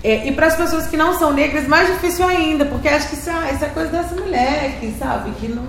[0.02, 3.16] É, e para as pessoas que não são negras, mais difícil ainda, porque acho que
[3.16, 5.64] isso é, isso é coisa dessa mulher, que sabe, que não,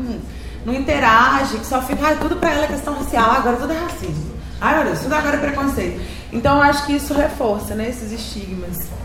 [0.66, 3.78] não interage, que só fica, ah, tudo para ela é questão racial, agora tudo é
[3.78, 4.34] racismo.
[4.60, 6.02] Ai meu Deus, tudo agora é preconceito.
[6.32, 9.03] Então acho que isso reforça né, esses estigmas.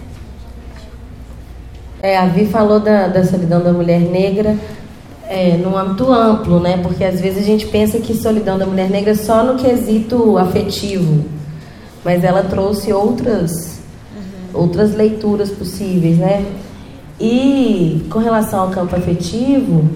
[2.01, 4.57] É, a Vi falou da, da solidão da mulher negra
[5.29, 6.79] é, num âmbito amplo, né?
[6.83, 10.39] Porque às vezes a gente pensa que solidão da mulher negra é só no quesito
[10.39, 11.25] afetivo,
[12.05, 13.81] mas ela trouxe outras,
[14.15, 14.61] uhum.
[14.61, 16.47] outras leituras possíveis, né?
[17.21, 19.91] E com relação ao campo afetivo,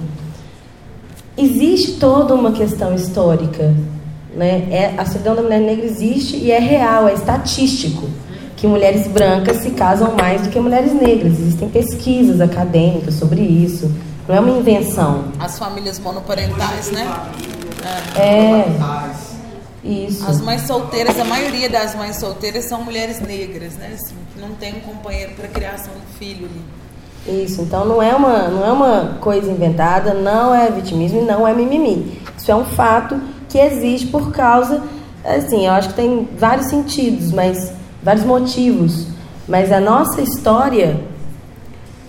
[1.39, 3.73] existe toda uma questão histórica,
[4.35, 4.67] né?
[4.71, 8.09] É, a solidão da mulher negra existe e é real, é estatístico
[8.63, 11.33] que mulheres brancas se casam mais do que mulheres negras.
[11.33, 13.93] Existem pesquisas acadêmicas sobre isso.
[14.29, 15.25] Não é uma invenção.
[15.41, 17.13] As famílias monoparentais, né?
[18.15, 18.21] É.
[18.21, 18.69] é.
[19.83, 20.25] Isso.
[20.25, 23.97] As mães solteiras, a maioria das mães solteiras são mulheres negras, né?
[24.01, 27.43] Assim, não tem um companheiro para criação do filho ali.
[27.43, 31.49] Isso, então não é, uma, não é uma coisa inventada, não é vitimismo e não
[31.49, 32.17] é mimimi.
[32.39, 34.81] Isso é um fato que existe por causa,
[35.25, 39.07] assim, eu acho que tem vários sentidos, mas vários motivos,
[39.49, 41.01] mas a nossa história,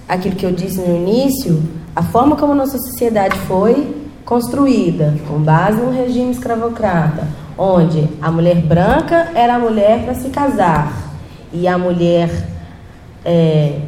[0.07, 1.61] aquilo que eu disse no início,
[1.95, 7.27] a forma como a nossa sociedade foi construída, com base no regime escravocrata,
[7.57, 10.91] onde a mulher branca era a mulher para se casar
[11.51, 12.29] e a mulher
[13.23, 13.79] é,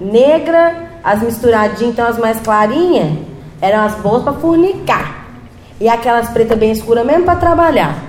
[0.00, 0.28] negra.
[0.28, 3.18] negra, as misturadinhas, então as mais clarinhas,
[3.60, 5.26] eram as boas para fornicar.
[5.80, 8.02] E aquelas pretas bem escuras mesmo para trabalhar.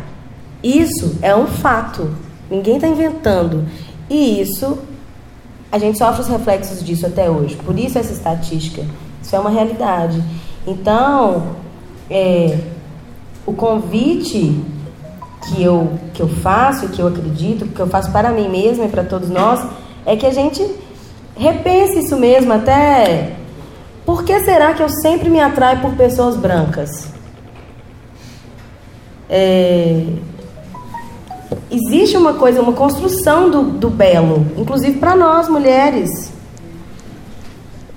[0.63, 2.09] Isso é um fato.
[2.49, 3.65] Ninguém está inventando.
[4.09, 4.77] E isso,
[5.71, 7.55] a gente sofre os reflexos disso até hoje.
[7.57, 8.83] Por isso essa estatística.
[9.21, 10.23] Isso é uma realidade.
[10.65, 11.55] Então,
[12.09, 12.57] é,
[13.45, 14.59] o convite
[15.47, 18.89] que eu, que eu faço, que eu acredito, que eu faço para mim mesma e
[18.89, 19.65] para todos nós,
[20.05, 20.65] é que a gente
[21.35, 23.35] repense isso mesmo, até
[24.05, 27.09] por que será que eu sempre me atraio por pessoas brancas?
[29.29, 30.05] É,
[31.71, 36.31] existe uma coisa, uma construção do, do belo, inclusive para nós mulheres.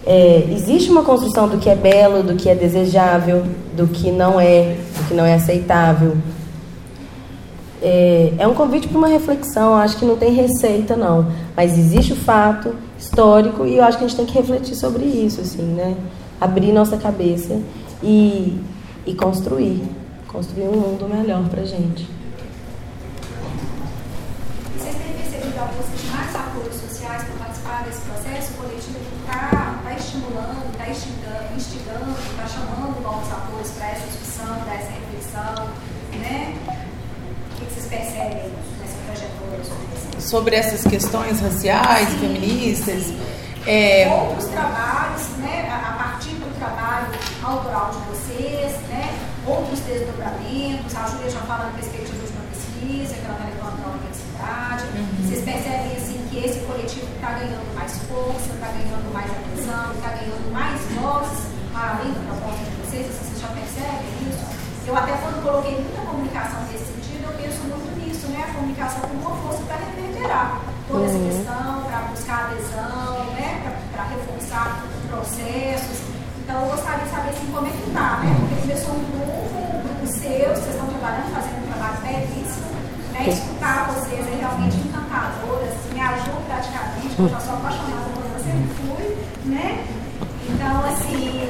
[0.06, 3.44] É, existe uma construção do que é belo, do que é desejável,
[3.76, 6.16] do que não é, do que não é aceitável.
[7.82, 9.74] É, é um convite para uma reflexão.
[9.74, 11.26] acho que não tem receita não,
[11.56, 15.04] mas existe o fato histórico e eu acho que a gente tem que refletir sobre
[15.04, 15.96] isso, assim, né?
[16.40, 17.58] Abrir nossa cabeça
[18.02, 18.58] e,
[19.06, 19.82] e construir,
[20.28, 22.19] construir um mundo melhor para gente.
[40.30, 42.18] Sobre essas questões raciais, Sim.
[42.18, 43.12] feministas.
[43.66, 44.08] É...
[44.08, 47.08] Outros trabalhos, né, a partir do trabalho
[47.42, 49.12] autoral de vocês, né,
[49.46, 53.82] outros desdobramentos, a Júlia já fala na perspectiva de uma pesquisa, que ela está levando
[53.82, 54.84] para a universidade.
[54.96, 55.28] Uhum.
[55.28, 60.08] Vocês percebem assim, que esse coletivo está ganhando mais força, está ganhando mais atenção, está
[60.14, 64.46] ganhando mais vozes além da proposta de vocês, assim, vocês já percebem isso?
[64.86, 68.46] Eu até quando coloquei muita comunicação nesse sentido, eu penso muito nisso, né?
[68.46, 71.28] A comunicação como uma força para reverberar toda essa uhum.
[71.30, 73.50] questão, para buscar adesão, né?
[73.92, 75.98] para reforçar processos.
[76.42, 78.36] Então, eu gostaria de saber assim, como é que está, né?
[78.38, 82.70] Porque começou um grupo, um grupo seu, vocês estão trabalhando, fazendo um trabalho belíssimo.
[83.12, 83.28] Né?
[83.28, 88.44] Escutar vocês é realmente encantador, assim, me ajuda praticamente, eu já sou apaixonada por você,
[88.44, 89.84] sempre fui, né?
[90.48, 91.40] Então, assim,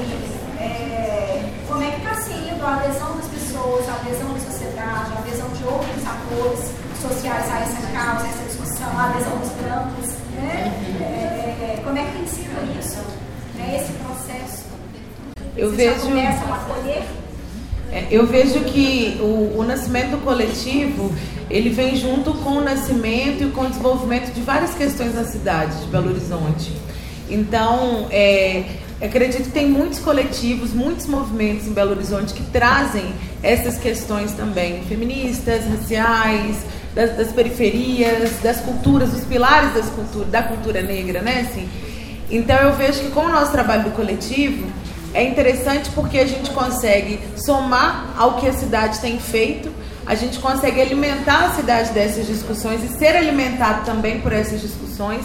[0.59, 5.19] é, como é que está sendo a adesão das pessoas, a adesão da sociedade, a
[5.19, 10.09] adesão de outros atores sociais a essa causa, a essa discussão, a adesão dos brancos,
[10.35, 10.73] né?
[11.01, 13.01] É, é, como é que tem sido isso,
[13.57, 13.77] né?
[13.77, 14.65] esse processo?
[15.57, 16.15] Eu Vocês vejo.
[17.93, 21.12] É, eu vejo que o, o, nascimento coletivo
[21.51, 25.80] ele vem junto com o nascimento e com o desenvolvimento de várias questões na cidade
[25.80, 26.72] de Belo Horizonte.
[27.28, 28.64] Então, é,
[29.03, 33.12] acredito que tem muitos coletivos, muitos movimentos em Belo Horizonte que trazem
[33.43, 36.59] essas questões também, feministas, raciais,
[36.95, 41.47] das, das periferias, das culturas, dos pilares das cultura, da cultura negra, né?
[41.49, 41.68] Assim,
[42.30, 44.66] então eu vejo que com o nosso trabalho do coletivo
[45.13, 49.73] é interessante porque a gente consegue somar ao que a cidade tem feito,
[50.07, 55.25] a gente consegue alimentar a cidade dessas discussões e ser alimentado também por essas discussões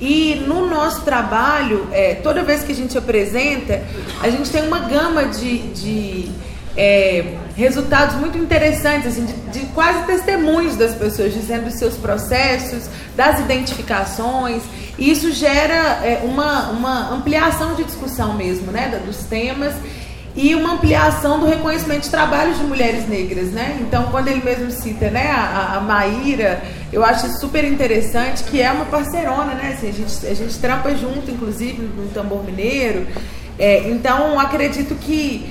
[0.00, 3.82] E no nosso trabalho, é, toda vez que a gente apresenta,
[4.22, 6.30] a gente tem uma gama de, de
[6.74, 12.88] é, resultados muito interessantes, assim, de, de, quase testemunhos das pessoas, dizendo os seus processos,
[13.14, 14.62] das identificações.
[15.00, 19.74] E isso gera é, uma, uma ampliação de discussão mesmo, né, dos temas
[20.36, 23.78] e uma ampliação do reconhecimento de trabalhos de mulheres negras, né?
[23.80, 28.70] Então, quando ele mesmo cita, né, a, a Maíra, eu acho super interessante que é
[28.70, 29.74] uma parceirona, né?
[29.76, 33.08] Assim, a gente a gente trampa junto, inclusive no Tambor Mineiro.
[33.58, 35.50] É, então, acredito que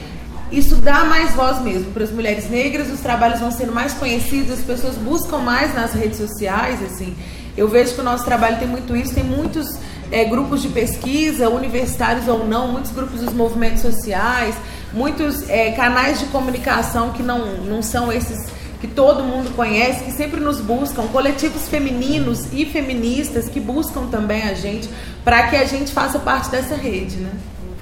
[0.51, 4.51] isso dá mais voz mesmo para as mulheres negras, os trabalhos vão sendo mais conhecidos,
[4.51, 7.15] as pessoas buscam mais nas redes sociais, assim.
[7.59, 9.67] Eu vejo que o nosso trabalho tem muito isso, tem muitos
[10.09, 14.55] é, grupos de pesquisa, universitários ou não, muitos grupos dos movimentos sociais,
[14.93, 18.47] muitos é, canais de comunicação que não, não são esses
[18.79, 24.43] que todo mundo conhece, que sempre nos buscam, coletivos femininos e feministas que buscam também
[24.43, 24.89] a gente,
[25.25, 27.31] para que a gente faça parte dessa rede, né?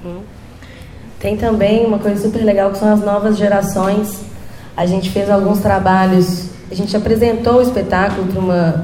[0.04, 0.22] Uhum.
[1.20, 4.22] Tem também uma coisa super legal que são as novas gerações.
[4.76, 8.26] A gente fez alguns trabalhos, a gente apresentou o espetáculo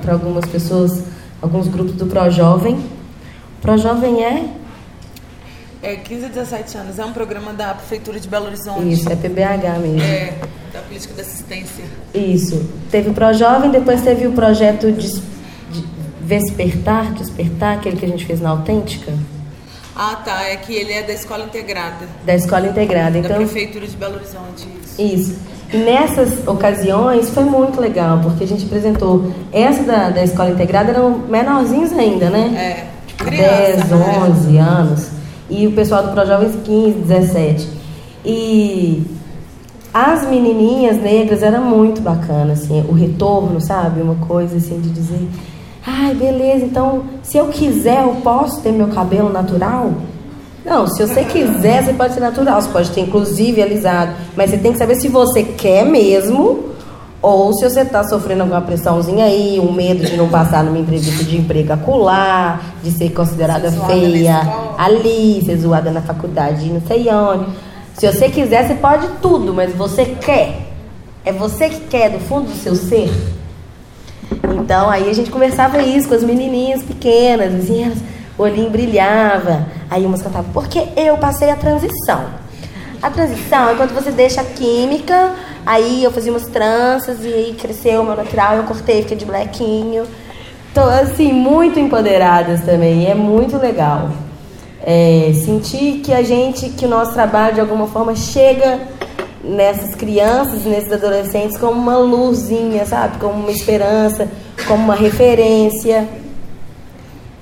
[0.01, 1.05] para algumas pessoas,
[1.41, 2.79] alguns grupos do Pro Jovem,
[3.65, 4.45] Pro Jovem é?
[5.83, 6.99] É 15 a 17 anos.
[6.99, 8.93] É um programa da Prefeitura de Belo Horizonte.
[8.93, 10.03] Isso, é PBH mesmo.
[10.03, 10.35] É,
[10.71, 11.83] da política de assistência.
[12.13, 12.63] Isso.
[12.91, 15.85] Teve o Pro Jovem, depois teve o projeto de, de
[16.21, 19.15] Vespertar, Despertar, aquele que a gente fez na Autêntica.
[19.97, 20.45] Ah, tá.
[20.45, 22.07] É que ele é da Escola Integrada.
[22.25, 23.19] Da Escola Integrada.
[23.19, 24.69] Então, da Prefeitura de Belo Horizonte.
[24.99, 25.03] Isso.
[25.03, 25.39] isso.
[25.73, 29.33] E nessas ocasiões foi muito legal, porque a gente apresentou.
[29.53, 32.87] Essa da, da Escola Integrada eram menorzinhos ainda, né?
[32.91, 32.95] É.
[33.31, 34.61] 10, 11 né?
[34.61, 35.11] anos.
[35.49, 37.69] E o pessoal do ProJovens 15, 17.
[38.25, 39.05] E
[39.93, 44.01] as menininhas negras era muito bacana, assim, o retorno, sabe?
[44.01, 45.29] Uma coisa assim de dizer,
[45.87, 49.93] ai, beleza, então se eu quiser, eu posso ter meu cabelo natural?
[50.65, 54.59] Não, se você quiser, você pode ser natural, você pode ter inclusive alisado, mas você
[54.59, 56.75] tem que saber se você quer mesmo
[57.21, 61.25] ou se você está sofrendo alguma pressãozinha aí, um medo de não passar numa entrevista
[61.25, 64.43] de emprego acular, de ser considerada ser feia
[64.77, 67.47] ali, ser zoada na faculdade, não sei onde.
[67.95, 70.67] Se você quiser, você pode tudo, mas você quer.
[71.25, 73.11] É você que quer do fundo do seu ser.
[74.57, 77.99] Então aí a gente conversava isso com as menininhas pequenas, elas,
[78.39, 79.67] o olhinho brilhava.
[79.91, 82.25] Aí umas cantavam, porque eu passei a transição.
[83.03, 85.35] A transição é quando você deixa a química
[85.67, 89.25] Aí eu fazia umas tranças e aí cresceu o meu natural, eu cortei, fiquei de
[89.25, 90.05] blequinho.
[90.75, 94.11] Tô assim, muito empoderadas também, é muito legal.
[94.85, 98.79] É, sentir que a gente, que o nosso trabalho de alguma forma chega
[99.45, 103.19] nessas crianças, nesses adolescentes como uma luzinha, sabe?
[103.19, 104.29] Como uma esperança,
[104.67, 106.09] como uma referência.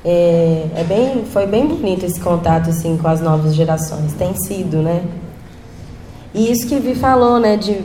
[0.04, 4.78] É, é bem, foi bem bonito esse contato assim com as novas gerações, tem sido,
[4.78, 5.02] né?
[6.34, 7.78] E isso que Vi falou, né, de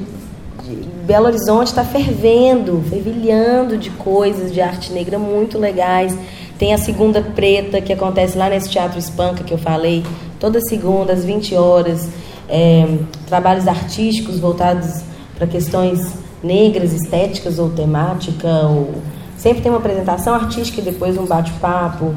[1.05, 6.17] Belo Horizonte está fervendo, fervilhando de coisas de arte negra muito legais.
[6.57, 10.03] Tem a Segunda Preta, que acontece lá nesse Teatro Espanca que eu falei,
[10.39, 12.09] toda segunda, às 20 horas.
[12.49, 15.03] É, trabalhos artísticos voltados
[15.35, 18.47] para questões negras, estéticas ou temática.
[18.47, 18.95] Ou...
[19.37, 22.15] Sempre tem uma apresentação artística e depois um bate-papo.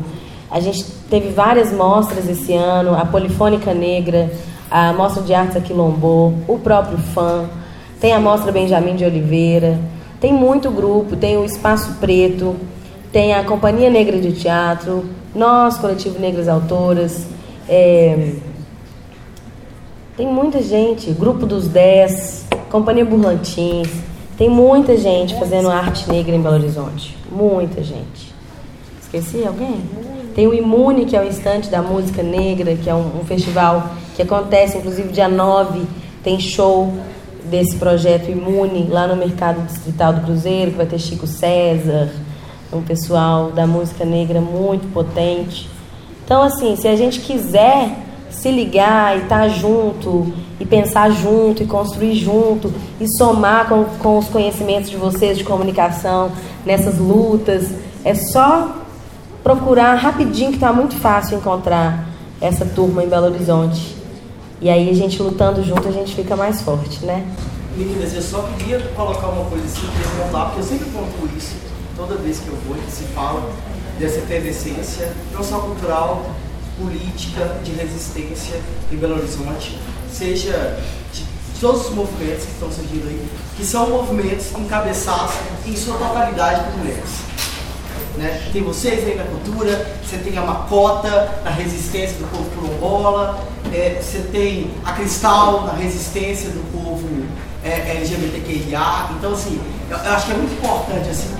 [0.51, 4.31] A gente teve várias mostras esse ano, a Polifônica Negra,
[4.71, 7.49] a Mostra de Artes Aquilombô, o próprio fã
[8.01, 9.79] tem a Mostra Benjamin de Oliveira,
[10.19, 12.57] tem muito grupo, tem o Espaço Preto,
[13.13, 15.05] tem a Companhia Negra de Teatro,
[15.35, 17.27] nós, Coletivo Negras Autoras,
[17.69, 18.33] é,
[20.21, 23.89] tem muita gente, Grupo dos Dez, Companhia Burlantins,
[24.37, 28.31] tem muita gente fazendo arte negra em Belo Horizonte, muita gente.
[29.01, 29.81] Esqueci alguém?
[30.35, 33.93] Tem o Imune, que é o Instante da Música Negra, que é um, um festival
[34.15, 35.87] que acontece, inclusive, dia 9,
[36.23, 36.93] tem show
[37.47, 42.11] desse projeto Imune lá no Mercado Distrital do Cruzeiro, que vai ter Chico César,
[42.71, 45.67] um pessoal da música negra muito potente.
[46.23, 51.63] Então, assim, se a gente quiser se ligar e estar tá junto, e pensar junto,
[51.63, 56.31] e construir junto, e somar com, com os conhecimentos de vocês de comunicação
[56.65, 57.71] nessas lutas,
[58.05, 58.77] é só
[59.43, 62.07] procurar rapidinho, que está muito fácil encontrar
[62.41, 63.97] essa turma em Belo Horizonte.
[64.61, 67.25] E aí a gente lutando junto, a gente fica mais forte, né?
[67.77, 69.87] Meninas, eu só queria colocar uma coisa assim,
[70.33, 71.55] dá, porque eu sempre conto isso,
[71.97, 73.49] toda vez que eu vou, que se fala
[73.99, 76.23] dessa efervescência, não só cultural,
[76.81, 78.61] política, de resistência
[78.91, 79.79] em Belo Horizonte,
[80.11, 80.79] seja
[81.13, 81.25] de
[81.61, 85.35] todos os movimentos que estão surgindo aí, que são movimentos encabeçados
[85.67, 87.11] em sua totalidade por mulheres.
[88.17, 88.49] Né?
[88.53, 94.01] Tem vocês aí na cultura, você tem a Macota na resistência do povo quilombola, é,
[94.03, 97.07] você tem a Cristal na resistência do povo
[97.63, 99.11] é, LGBTQIA.
[99.17, 101.35] Então, assim, eu, eu, acho que é muito importante, assim,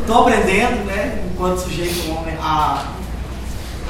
[0.00, 2.84] estou aprendendo, né, enquanto sujeito homem, a,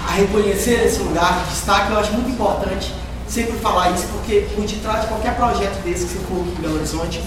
[0.08, 1.92] a reconhecer esse lugar de destaque.
[1.92, 2.92] Eu acho muito importante
[3.28, 6.62] sempre falar isso, porque por detrás de qualquer projeto desse que você for aqui em
[6.62, 7.22] Belo Horizonte,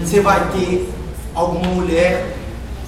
[0.00, 0.92] você vai ter
[1.34, 2.36] alguma mulher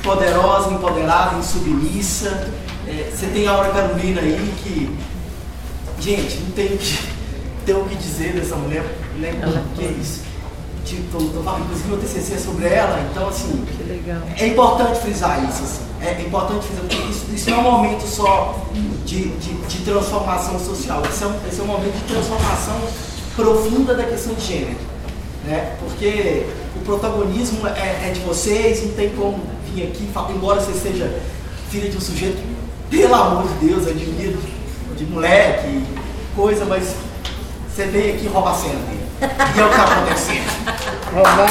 [0.03, 2.49] poderosa, empoderada, insubmissa.
[2.87, 4.97] É, você tem a Aura Carolina aí que,
[6.01, 6.99] gente, não tem o que,
[7.67, 8.85] tem o que dizer dessa mulher,
[9.17, 9.33] né?
[9.75, 10.23] Que é isso.
[10.85, 13.67] Tipo, tô, tô falando, inclusive meu TCC é sobre ela, então assim,
[14.39, 18.07] é importante frisar isso, assim, é importante frisar, porque isso, isso não é um momento
[18.07, 18.67] só
[19.05, 22.81] de, de, de transformação social, esse é, um, esse é um momento de transformação
[23.35, 24.77] profunda da questão de gênero,
[25.45, 25.77] né?
[25.81, 29.39] Porque o protagonismo é, é de vocês, não tem como
[29.75, 31.21] vir aqui, embora você seja
[31.71, 32.39] filha de um sujeito,
[32.91, 34.39] pelo amor de Deus, admiro,
[34.97, 35.85] de moleque,
[36.35, 36.95] coisa, mas
[37.69, 39.07] você veio aqui roubar a cena dele.
[39.21, 40.47] E é o que está acontecendo.
[41.13, 41.51] Vamos.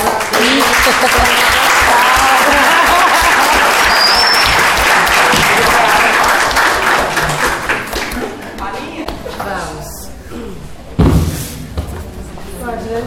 [12.60, 13.04] Pode, né?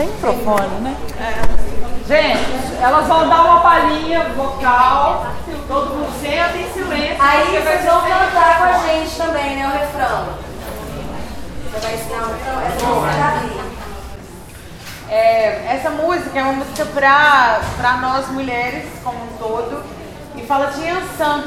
[0.00, 0.96] Tem microfone, né?
[1.20, 2.08] É.
[2.08, 5.26] Gente, elas vão dar uma palhinha vocal,
[5.68, 7.16] todo mundo senta em silêncio.
[7.18, 9.68] Aí vocês vão cantar com a gente também, né?
[9.68, 10.28] O refrão.
[11.64, 12.62] Você vai ensinar o refrão?
[12.62, 13.60] Essa música
[15.10, 19.84] é, essa música é uma música para nós mulheres como um todo
[20.34, 21.44] e fala de Yansan.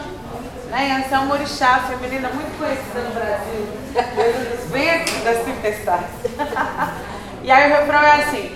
[0.69, 0.89] Né?
[0.89, 4.67] Yansan é uma orixá feminina muito conhecida no Brasil.
[4.69, 6.05] Vem aqui das tempestades.
[7.43, 8.49] e aí o refrão é assim.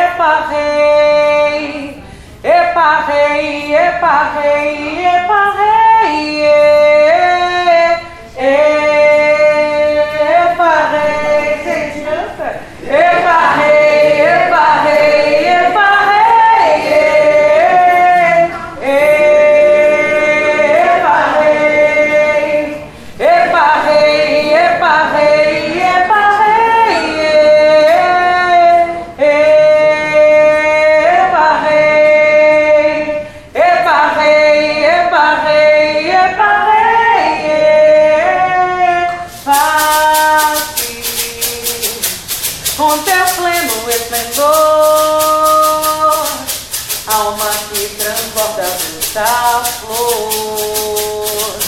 [0.00, 2.02] Epa rei,
[2.42, 6.42] epa rei, epa rei, epa rei,
[10.18, 12.00] epa rei, gente.
[12.90, 14.97] Epa rei, epa rei,
[49.88, 51.58] flor,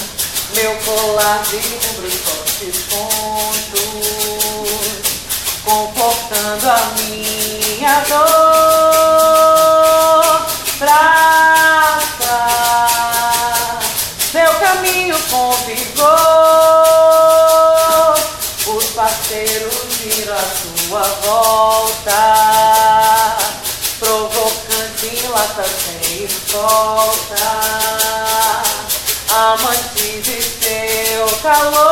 [0.55, 3.81] meu colar de ombros fortes pontos,
[5.65, 8.27] confortando a minha dor,
[10.79, 12.39] traça
[14.31, 16.11] seu caminho com vigor,
[18.67, 22.21] os parceiros giram a sua volta,
[23.99, 27.80] provocante lata sem escolta,
[31.51, 31.90] falou!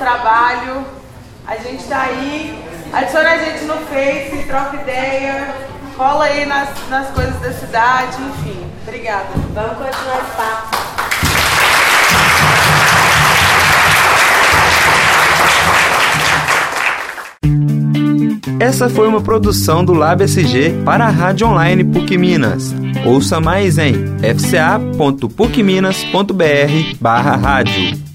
[0.00, 0.84] trabalho.
[1.46, 2.62] A gente tá aí.
[2.92, 5.54] Adiciona a gente no Face, troca ideia,
[5.96, 8.66] cola aí nas, nas coisas da cidade, enfim.
[8.82, 9.28] Obrigada.
[9.54, 10.76] Vamos continuar esse papo.
[18.58, 22.74] Essa foi uma produção do Lab SG para a Rádio Online PUC Minas.
[23.06, 28.09] Ouça mais em fca.pucminas.br barra rádio.